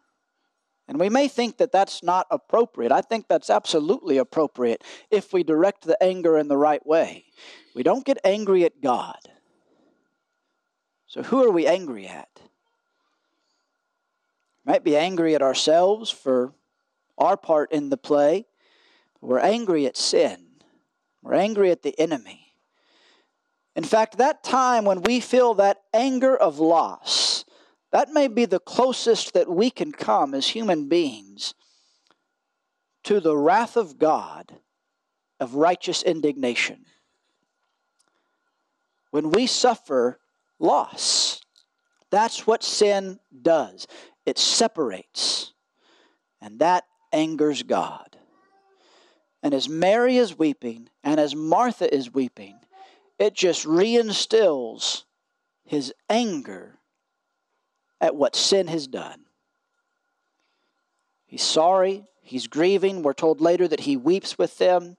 [0.87, 2.91] And we may think that that's not appropriate.
[2.91, 7.25] I think that's absolutely appropriate if we direct the anger in the right way.
[7.75, 9.19] We don't get angry at God.
[11.07, 12.29] So, who are we angry at?
[14.65, 16.53] We might be angry at ourselves for
[17.17, 18.45] our part in the play.
[19.21, 20.45] We're angry at sin.
[21.21, 22.53] We're angry at the enemy.
[23.75, 27.45] In fact, that time when we feel that anger of loss,
[27.91, 31.53] that may be the closest that we can come as human beings
[33.03, 34.53] to the wrath of God
[35.39, 36.85] of righteous indignation.
[39.11, 40.19] When we suffer
[40.59, 41.41] loss,
[42.09, 43.87] that's what sin does
[44.25, 45.53] it separates,
[46.41, 46.83] and that
[47.13, 48.17] angers God.
[49.41, 52.59] And as Mary is weeping, and as Martha is weeping,
[53.17, 55.03] it just reinstills
[55.63, 56.76] his anger
[57.99, 59.25] at what sin has done.
[61.25, 63.01] He's sorry, he's grieving.
[63.01, 64.97] We're told later that he weeps with them,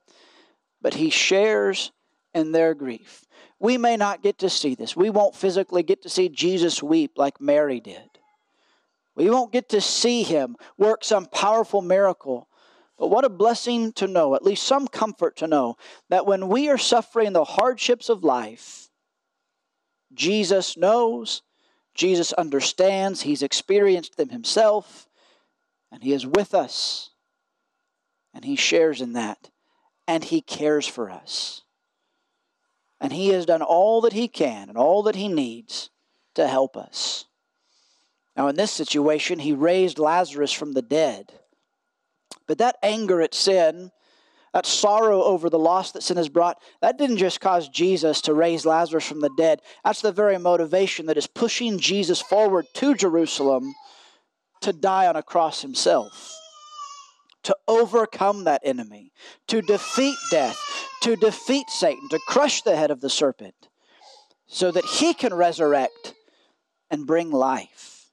[0.82, 1.90] but he shares
[2.34, 3.24] in their grief.
[3.59, 4.94] We may not get to see this.
[4.94, 8.11] We won't physically get to see Jesus weep like Mary did.
[9.16, 12.49] We won't get to see him work some powerful miracle.
[12.99, 15.76] But what a blessing to know, at least some comfort to know,
[16.09, 18.90] that when we are suffering the hardships of life,
[20.12, 21.42] Jesus knows,
[21.99, 25.09] Jesus understands, He's experienced them Himself,
[25.90, 27.11] and He is with us,
[28.32, 29.51] and He shares in that,
[30.07, 31.62] and He cares for us.
[33.01, 35.90] And He has done all that He can and all that He needs
[36.34, 37.24] to help us.
[38.36, 41.32] Now, in this situation, He raised Lazarus from the dead.
[42.46, 43.90] But that anger at sin,
[44.53, 48.34] that sorrow over the loss that sin has brought, that didn't just cause Jesus to
[48.34, 49.61] raise Lazarus from the dead.
[49.84, 53.74] That's the very motivation that is pushing Jesus forward to Jerusalem
[54.61, 56.34] to die on a cross himself,
[57.44, 59.12] to overcome that enemy,
[59.46, 60.59] to defeat death,
[61.03, 63.68] to defeat Satan, to crush the head of the serpent,
[64.46, 66.14] so that he can resurrect
[66.90, 68.11] and bring life.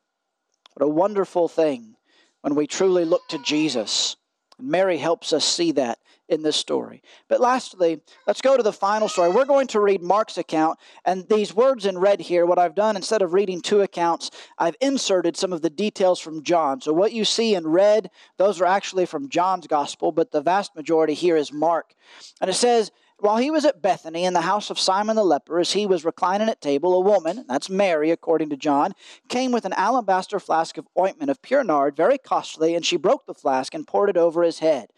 [0.74, 1.96] What a wonderful thing
[2.42, 4.18] when we truly look to Jesus
[4.60, 6.00] Mary helps us see that
[6.30, 7.02] in this story.
[7.28, 9.30] But lastly, let's go to the final story.
[9.30, 12.96] We're going to read Mark's account, and these words in red here, what I've done,
[12.96, 16.82] instead of reading two accounts, I've inserted some of the details from John.
[16.82, 20.76] So what you see in red, those are actually from John's gospel, but the vast
[20.76, 21.94] majority here is Mark.
[22.42, 25.60] And it says, while he was at Bethany in the house of Simon the leper,
[25.60, 28.94] as he was reclining at table, a woman, that's Mary according to John,
[29.30, 33.26] came with an alabaster flask of ointment of pure nard, very costly, and she broke
[33.26, 34.90] the flask and poured it over his head.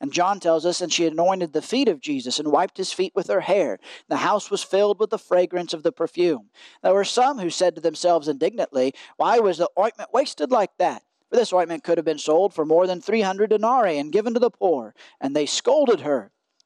[0.00, 3.12] And John tells us, and she anointed the feet of Jesus and wiped his feet
[3.14, 3.78] with her hair.
[4.08, 6.50] The house was filled with the fragrance of the perfume.
[6.82, 11.02] There were some who said to themselves indignantly, Why was the ointment wasted like that?
[11.30, 14.40] For this ointment could have been sold for more than 300 denarii and given to
[14.40, 14.94] the poor.
[15.20, 16.32] And they scolded her.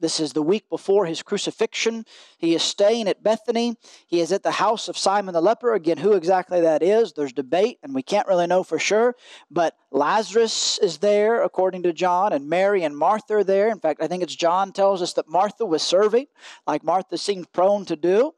[0.00, 2.04] this is the week before his crucifixion.
[2.38, 3.76] He is staying at Bethany.
[4.06, 5.74] He is at the house of Simon the leper.
[5.74, 9.14] Again, who exactly that is, there's debate, and we can't really know for sure.
[9.50, 13.70] But Lazarus is there, according to John, and Mary and Martha are there.
[13.70, 16.26] In fact, I think it's John tells us that Martha was serving,
[16.66, 18.34] like Martha seemed prone to do.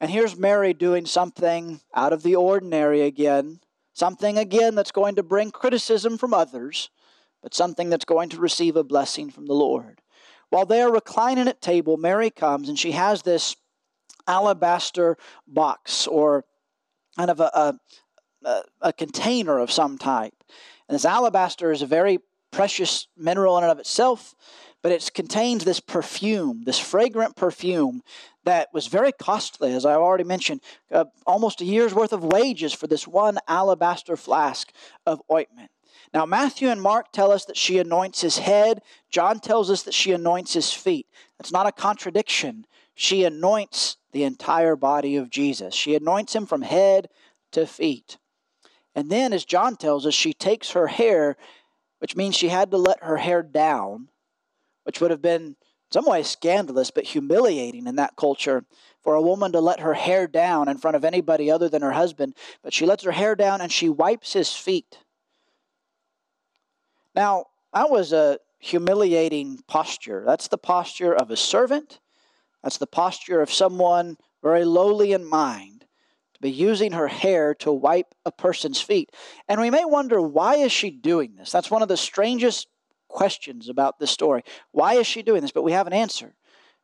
[0.00, 3.60] And here's Mary doing something out of the ordinary again,
[3.94, 6.90] something again that's going to bring criticism from others,
[7.42, 10.00] but something that's going to receive a blessing from the Lord.
[10.50, 13.56] While they are reclining at table, Mary comes and she has this
[14.26, 16.44] alabaster box or
[17.16, 17.78] kind of a,
[18.44, 20.34] a, a container of some type.
[20.88, 22.18] And this alabaster is a very
[22.50, 24.34] precious mineral in and of itself,
[24.82, 28.02] but it contains this perfume, this fragrant perfume
[28.44, 32.72] that was very costly, as I've already mentioned, uh, almost a year's worth of wages
[32.72, 34.72] for this one alabaster flask
[35.04, 35.70] of ointment.
[36.14, 38.80] Now, Matthew and Mark tell us that she anoints his head.
[39.10, 41.06] John tells us that she anoints his feet.
[41.38, 42.66] That's not a contradiction.
[42.94, 45.74] She anoints the entire body of Jesus.
[45.74, 47.08] She anoints him from head
[47.52, 48.18] to feet.
[48.94, 51.36] And then, as John tells us, she takes her hair,
[51.98, 54.08] which means she had to let her hair down,
[54.84, 55.56] which would have been
[55.90, 58.64] some ways scandalous but humiliating in that culture
[59.02, 61.92] for a woman to let her hair down in front of anybody other than her
[61.92, 62.34] husband.
[62.62, 64.98] But she lets her hair down and she wipes his feet.
[67.18, 70.22] Now, that was a humiliating posture.
[70.24, 71.98] That's the posture of a servant.
[72.62, 75.80] That's the posture of someone very lowly in mind
[76.34, 79.10] to be using her hair to wipe a person's feet.
[79.48, 81.50] And we may wonder why is she doing this?
[81.50, 82.68] That's one of the strangest
[83.08, 84.44] questions about this story.
[84.70, 85.50] Why is she doing this?
[85.50, 86.36] But we have an answer.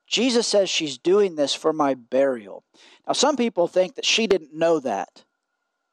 [0.09, 2.65] Jesus says she's doing this for my burial.
[3.07, 5.23] Now, some people think that she didn't know that.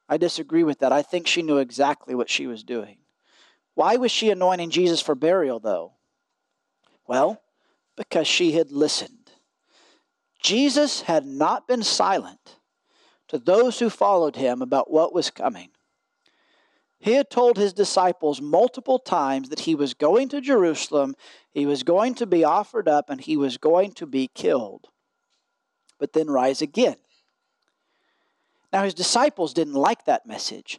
[0.08, 0.90] I disagree with that.
[0.90, 2.96] I think she knew exactly what she was doing.
[3.74, 5.94] Why was she anointing Jesus for burial, though?
[7.06, 7.42] Well,
[7.96, 9.32] because she had listened.
[10.42, 12.56] Jesus had not been silent
[13.28, 15.70] to those who followed him about what was coming.
[16.98, 21.16] He had told his disciples multiple times that he was going to Jerusalem,
[21.50, 24.88] he was going to be offered up, and he was going to be killed,
[25.98, 26.96] but then rise again.
[28.72, 30.78] Now, his disciples didn't like that message.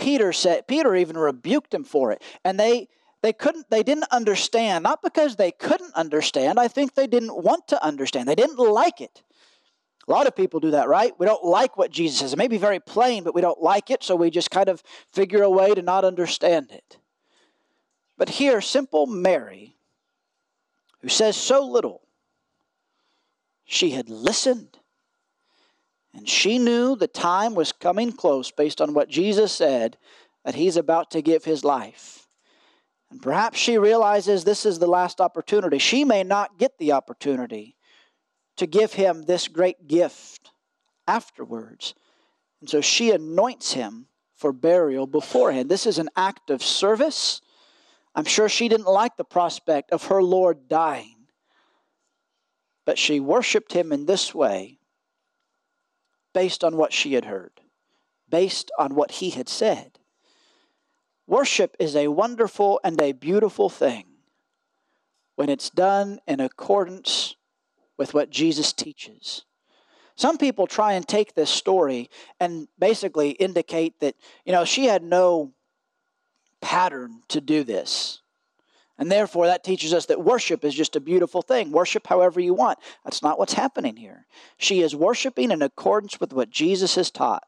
[0.00, 2.22] Peter said Peter even rebuked him for it.
[2.44, 2.88] And they
[3.22, 7.68] they couldn't they didn't understand, not because they couldn't understand, I think they didn't want
[7.68, 8.28] to understand.
[8.28, 9.22] They didn't like it.
[10.08, 11.12] A lot of people do that, right?
[11.18, 12.32] We don't like what Jesus says.
[12.32, 14.82] It may be very plain, but we don't like it, so we just kind of
[15.12, 16.98] figure a way to not understand it.
[18.16, 19.76] But here, simple Mary,
[21.00, 22.00] who says so little,
[23.64, 24.79] she had listened
[26.14, 29.96] and she knew the time was coming close based on what Jesus said
[30.44, 32.26] that he's about to give his life.
[33.10, 35.78] And perhaps she realizes this is the last opportunity.
[35.78, 37.76] She may not get the opportunity
[38.56, 40.50] to give him this great gift
[41.06, 41.94] afterwards.
[42.60, 44.06] And so she anoints him
[44.36, 45.68] for burial beforehand.
[45.68, 47.40] This is an act of service.
[48.14, 51.26] I'm sure she didn't like the prospect of her Lord dying,
[52.84, 54.79] but she worshiped him in this way
[56.32, 57.60] based on what she had heard,
[58.28, 59.98] based on what he had said.
[61.26, 64.06] Worship is a wonderful and a beautiful thing
[65.36, 67.36] when it's done in accordance
[67.96, 69.44] with what Jesus teaches.
[70.16, 75.02] Some people try and take this story and basically indicate that, you know, she had
[75.02, 75.52] no
[76.60, 78.19] pattern to do this.
[79.00, 81.72] And therefore, that teaches us that worship is just a beautiful thing.
[81.72, 82.78] Worship however you want.
[83.02, 84.26] That's not what's happening here.
[84.58, 87.42] She is worshiping in accordance with what Jesus has taught.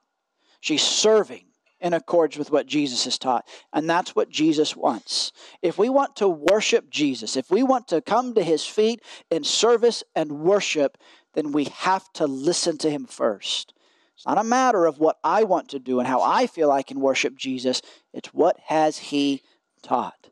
[0.62, 1.44] She's serving
[1.78, 3.46] in accordance with what Jesus has taught.
[3.70, 5.30] And that's what Jesus wants.
[5.60, 9.44] If we want to worship Jesus, if we want to come to his feet in
[9.44, 10.96] service and worship,
[11.34, 13.74] then we have to listen to him first.
[14.14, 16.82] It's not a matter of what I want to do and how I feel I
[16.82, 17.82] can worship Jesus.
[18.14, 19.42] It's what has he
[19.82, 20.30] taught.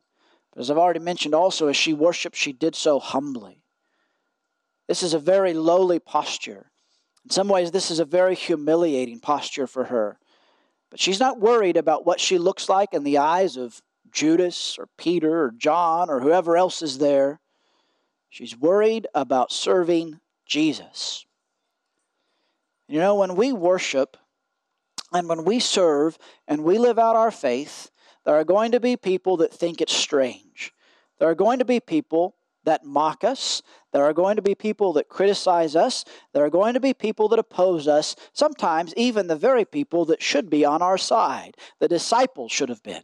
[0.56, 3.62] As I've already mentioned also, as she worshiped, she did so humbly.
[4.88, 6.70] This is a very lowly posture.
[7.24, 10.18] In some ways, this is a very humiliating posture for her.
[10.90, 13.80] But she's not worried about what she looks like in the eyes of
[14.10, 17.40] Judas or Peter or John or whoever else is there.
[18.28, 21.24] She's worried about serving Jesus.
[22.88, 24.16] You know, when we worship
[25.12, 27.89] and when we serve and we live out our faith,
[28.24, 30.72] there are going to be people that think it's strange.
[31.18, 33.62] There are going to be people that mock us.
[33.92, 36.04] There are going to be people that criticize us.
[36.32, 38.16] There are going to be people that oppose us.
[38.32, 41.56] Sometimes even the very people that should be on our side.
[41.78, 43.02] The disciples should have been.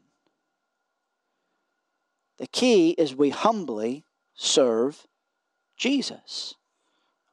[2.39, 4.05] The key is we humbly
[4.35, 5.07] serve
[5.77, 6.55] Jesus.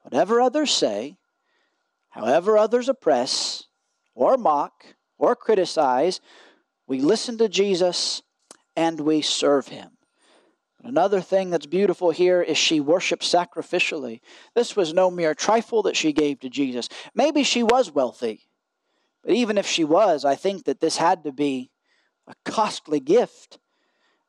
[0.02, 1.18] Whatever others say,
[2.10, 3.66] however others oppress,
[4.16, 6.22] or mock, or criticize,
[6.88, 8.22] we listen to Jesus
[8.76, 9.92] and we serve him.
[10.84, 14.20] Another thing that's beautiful here is she worshiped sacrificially.
[14.54, 16.90] This was no mere trifle that she gave to Jesus.
[17.16, 18.48] Maybe she was wealthy,
[19.24, 21.72] but even if she was, I think that this had to be
[22.28, 23.60] a costly gift.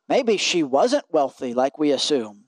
[0.07, 2.45] Maybe she wasn't wealthy like we assume,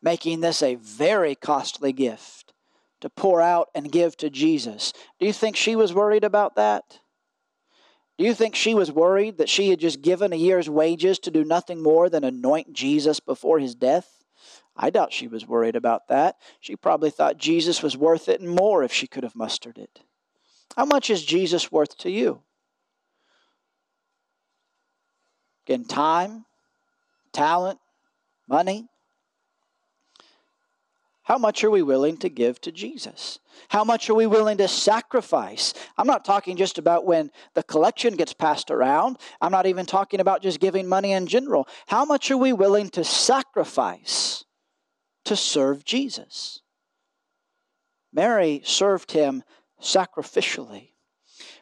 [0.00, 2.54] making this a very costly gift
[3.02, 4.94] to pour out and give to Jesus.
[5.20, 7.00] Do you think she was worried about that?
[8.16, 11.30] Do you think she was worried that she had just given a year's wages to
[11.30, 14.24] do nothing more than anoint Jesus before his death?
[14.76, 16.36] I doubt she was worried about that.
[16.60, 20.00] She probably thought Jesus was worth it and more if she could have mustered it.
[20.76, 22.42] How much is Jesus worth to you?
[25.66, 26.44] Again, time,
[27.32, 27.78] talent,
[28.48, 28.88] money,
[31.24, 33.38] how much are we willing to give to Jesus?
[33.68, 35.72] How much are we willing to sacrifice?
[35.96, 39.16] I'm not talking just about when the collection gets passed around.
[39.40, 41.66] I'm not even talking about just giving money in general.
[41.86, 44.44] How much are we willing to sacrifice
[45.24, 46.60] to serve Jesus?
[48.12, 49.42] Mary served him
[49.80, 50.90] sacrificially.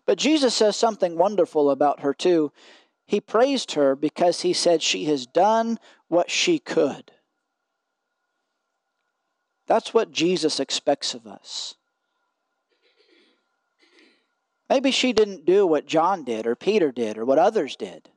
[0.07, 2.51] But Jesus says something wonderful about her, too.
[3.07, 7.12] He praised her because he said she has done what she could.
[9.67, 11.75] That's what Jesus expects of us.
[14.69, 18.09] Maybe she didn't do what John did or Peter did or what others did.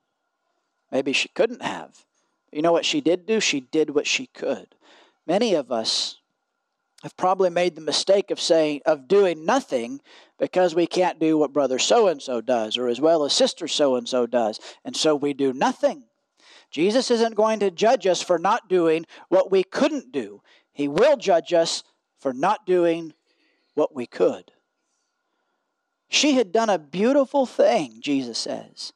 [0.91, 2.05] Maybe she couldn't have.
[2.51, 3.39] You know what she did do?
[3.41, 4.75] She did what she could.
[5.27, 6.19] Many of us
[7.03, 9.99] have probably made the mistake of saying of doing nothing
[10.39, 13.67] because we can't do what brother so and so does or as well as sister
[13.67, 16.03] so and so does and so we do nothing.
[16.71, 20.41] Jesus isn't going to judge us for not doing what we couldn't do.
[20.75, 21.83] He will judge us
[22.19, 23.13] for not doing
[23.75, 24.51] what we could.
[26.09, 28.91] She had done a beautiful thing, Jesus says.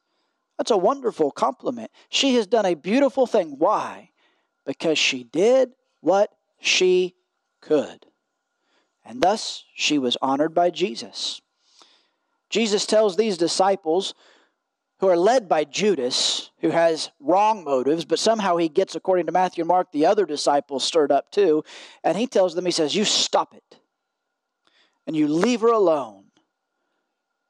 [0.58, 1.90] That's a wonderful compliment.
[2.10, 3.56] She has done a beautiful thing.
[3.58, 4.10] Why?
[4.66, 5.70] Because she did
[6.00, 7.16] what she
[7.62, 8.04] could.
[9.02, 11.40] And thus she was honored by Jesus.
[12.50, 14.12] Jesus tells these disciples
[15.00, 19.32] who are led by Judas, who has wrong motives, but somehow he gets, according to
[19.32, 21.64] Matthew and Mark, the other disciples stirred up too.
[22.04, 23.80] And he tells them, he says, You stop it.
[25.06, 26.24] And you leave her alone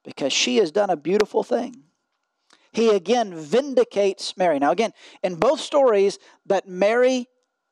[0.04, 1.82] because she has done a beautiful thing.
[2.72, 4.58] he again vindicates Mary.
[4.58, 4.92] Now, again,
[5.22, 7.26] in both stories that Mary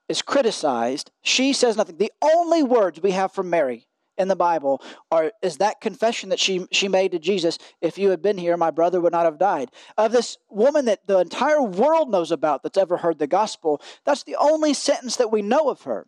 [0.08, 1.98] is criticized, she says nothing.
[1.98, 3.87] The only words we have from Mary
[4.18, 8.10] in the Bible are is that confession that she she made to Jesus, if you
[8.10, 9.70] had been here, my brother would not have died.
[9.96, 14.24] Of this woman that the entire world knows about that's ever heard the gospel, that's
[14.24, 16.06] the only sentence that we know of her.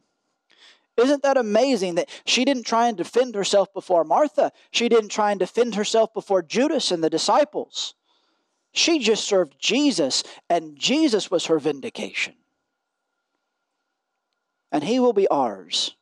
[0.97, 4.53] Isn't that amazing that she didn't try and defend herself before Martha?
[4.71, 7.95] She didn't try and defend herself before Judas and the disciples.
[8.73, 12.35] She just served Jesus, and Jesus was her vindication.
[14.71, 15.97] And he will be ours.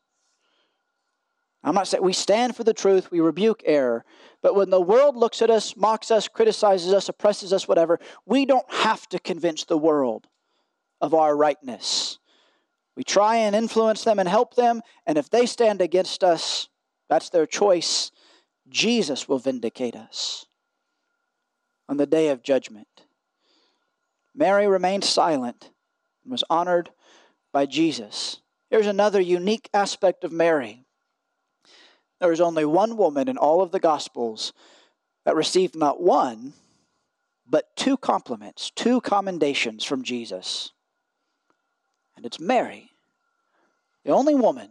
[1.65, 4.05] I'm not saying we stand for the truth, we rebuke error.
[4.43, 8.47] But when the world looks at us, mocks us, criticizes us, oppresses us, whatever, we
[8.47, 10.27] don't have to convince the world
[11.01, 12.19] of our rightness.
[12.97, 16.69] We try and influence them and help them, and if they stand against us,
[17.09, 18.11] that's their choice.
[18.69, 20.47] Jesus will vindicate us
[21.89, 22.89] on the day of judgment.
[24.35, 25.71] Mary remained silent
[26.23, 26.91] and was honored
[27.53, 28.41] by Jesus.
[28.71, 30.85] Here's another unique aspect of Mary.
[32.21, 34.53] There is only one woman in all of the Gospels
[35.25, 36.55] that received not one,
[37.49, 40.73] but two compliments, two commendations from Jesus
[42.19, 42.91] and it's Mary,
[44.05, 44.71] the only woman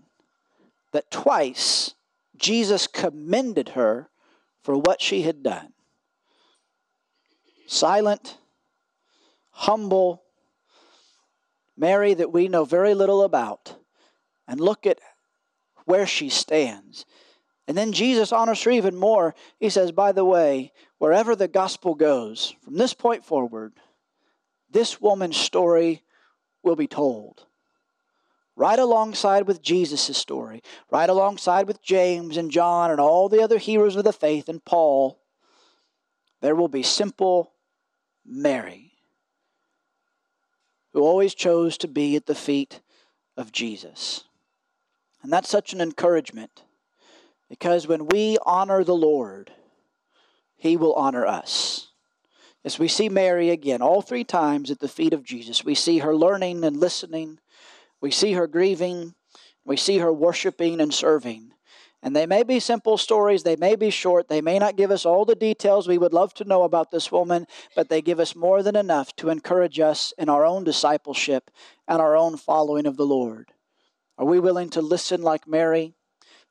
[0.91, 1.93] that twice
[2.36, 4.10] Jesus commended her
[4.62, 5.72] for what she had done.
[7.66, 8.38] Silent,
[9.52, 10.24] humble,
[11.78, 13.78] Mary that we know very little about,
[14.45, 15.00] and look at
[15.86, 17.06] where she stands.
[17.68, 19.36] And then Jesus honors her even more.
[19.59, 23.74] He says, By the way, wherever the gospel goes, from this point forward,
[24.70, 26.03] this woman's story
[26.63, 27.45] will be told.
[28.55, 33.57] Right alongside with Jesus' story, right alongside with James and John and all the other
[33.57, 35.20] heroes of the faith and Paul,
[36.41, 37.53] there will be simple
[38.26, 38.93] Mary,
[40.93, 42.82] who always chose to be at the feet
[43.36, 44.24] of Jesus.
[45.22, 46.63] And that's such an encouragement
[47.50, 49.52] because when we honor the Lord,
[50.56, 51.88] He will honor us.
[52.64, 56.00] As we see Mary again, all three times at the feet of Jesus, we see
[56.00, 57.39] her learning and listening,
[58.02, 59.16] we see her grieving,
[59.64, 61.52] we see her worshiping and serving.
[62.04, 65.06] And they may be simple stories, they may be short, they may not give us
[65.06, 68.36] all the details we would love to know about this woman, but they give us
[68.36, 71.50] more than enough to encourage us in our own discipleship
[71.88, 73.52] and our own following of the Lord.
[74.18, 75.97] Are we willing to listen like Mary?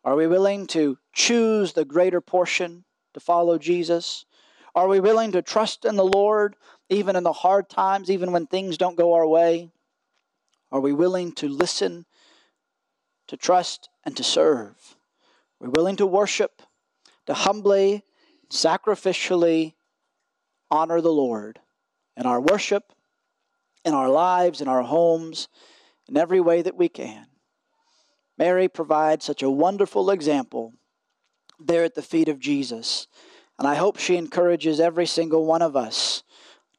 [0.07, 4.25] Are we willing to choose the greater portion to follow Jesus?
[4.73, 6.55] Are we willing to trust in the Lord
[6.89, 9.73] even in the hard times, even when things don't go our way?
[10.71, 12.07] Are we willing to listen,
[13.27, 14.95] to trust, and to serve?
[15.59, 16.63] We're willing to worship,
[17.27, 18.05] to humbly,
[18.49, 19.75] sacrificially
[20.71, 21.59] honor the Lord
[22.17, 22.93] in our worship,
[23.85, 25.49] in our lives, in our homes,
[26.09, 27.27] in every way that we can.
[28.39, 30.75] Mary provides such a wonderful example
[31.59, 33.07] there at the feet of Jesus.
[33.59, 36.23] And I hope she encourages every single one of us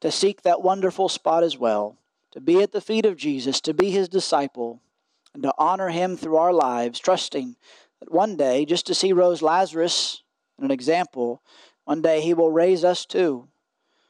[0.01, 1.97] to seek that wonderful spot as well,
[2.31, 4.81] to be at the feet of Jesus, to be his disciple,
[5.33, 7.55] and to honor him through our lives, trusting
[7.99, 10.21] that one day, just as he rose Lazarus
[10.59, 11.41] in an example,
[11.85, 13.47] one day he will raise us too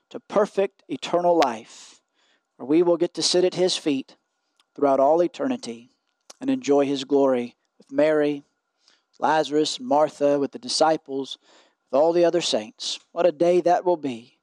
[0.10, 2.02] to perfect eternal life,
[2.58, 4.18] where we will get to sit at his feet
[4.76, 5.92] throughout all eternity
[6.40, 8.44] and enjoy his glory with Mary,
[9.20, 11.38] Lazarus, Martha, with the disciples
[11.92, 13.00] with all the other saints.
[13.12, 14.40] What a day that will be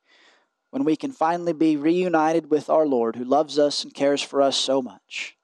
[0.71, 4.43] when we can finally be reunited with our Lord who loves us and cares for
[4.43, 5.37] us so much.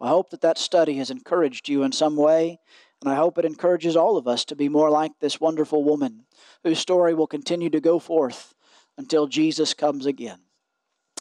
[0.00, 2.58] I hope that that study has encouraged you in some way,
[3.00, 6.24] and I hope it encourages all of us to be more like this wonderful woman
[6.62, 8.54] whose story will continue to go forth
[8.96, 10.40] until Jesus comes again.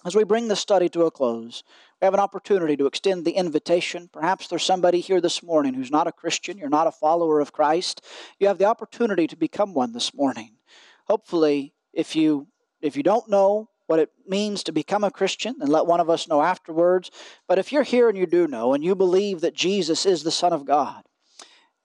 [0.05, 1.64] As we bring the study to a close,
[2.04, 4.10] we have an opportunity to extend the invitation.
[4.12, 7.54] Perhaps there's somebody here this morning who's not a Christian, you're not a follower of
[7.54, 8.04] Christ.
[8.39, 10.58] You have the opportunity to become one this morning.
[11.08, 12.47] Hopefully, if you
[12.82, 16.10] if you don't know what it means to become a Christian, and let one of
[16.10, 17.10] us know afterwards.
[17.47, 20.30] But if you're here and you do know, and you believe that Jesus is the
[20.32, 21.06] Son of God,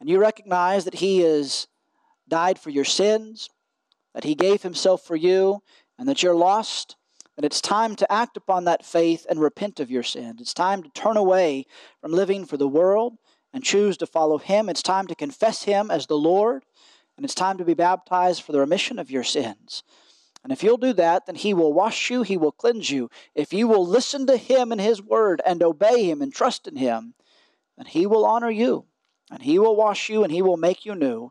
[0.01, 1.69] and you recognize that He has
[2.27, 3.51] died for your sins,
[4.14, 5.62] that He gave Himself for you,
[5.97, 6.97] and that you're lost,
[7.39, 10.39] and it's time to act upon that faith and repent of your sin.
[10.41, 11.66] It's time to turn away
[12.01, 13.16] from living for the world
[13.53, 14.68] and choose to follow Him.
[14.68, 16.64] It's time to confess Him as the Lord.
[17.16, 19.84] And it's time to be baptized for the remission of your sins.
[20.43, 23.09] And if you'll do that, then He will wash you, He will cleanse you.
[23.36, 26.74] If you will listen to Him and His word and obey Him and trust in
[26.74, 27.14] Him,
[27.76, 28.86] then He will honor you.
[29.30, 31.30] And He will wash you and He will make you new.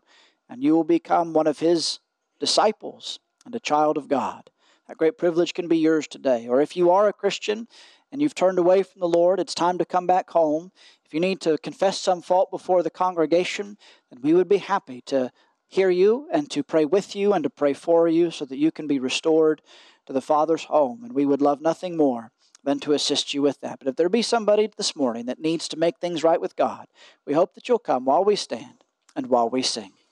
[0.50, 2.00] And you will become one of His
[2.40, 4.50] disciples and a child of God.
[4.88, 6.48] That great privilege can be yours today.
[6.48, 7.68] Or if you are a Christian
[8.12, 10.72] and you've turned away from the Lord, it's time to come back home.
[11.06, 13.78] If you need to confess some fault before the congregation,
[14.10, 15.32] then we would be happy to
[15.68, 18.72] hear you and to pray with you and to pray for you so that you
[18.72, 19.62] can be restored
[20.06, 21.04] to the Father's home.
[21.04, 22.32] And we would love nothing more
[22.64, 23.80] than to assist you with that.
[23.80, 26.88] But if there be somebody this morning that needs to make things right with God,
[27.26, 28.84] we hope that you'll come while we stand
[29.16, 29.92] and while we sing.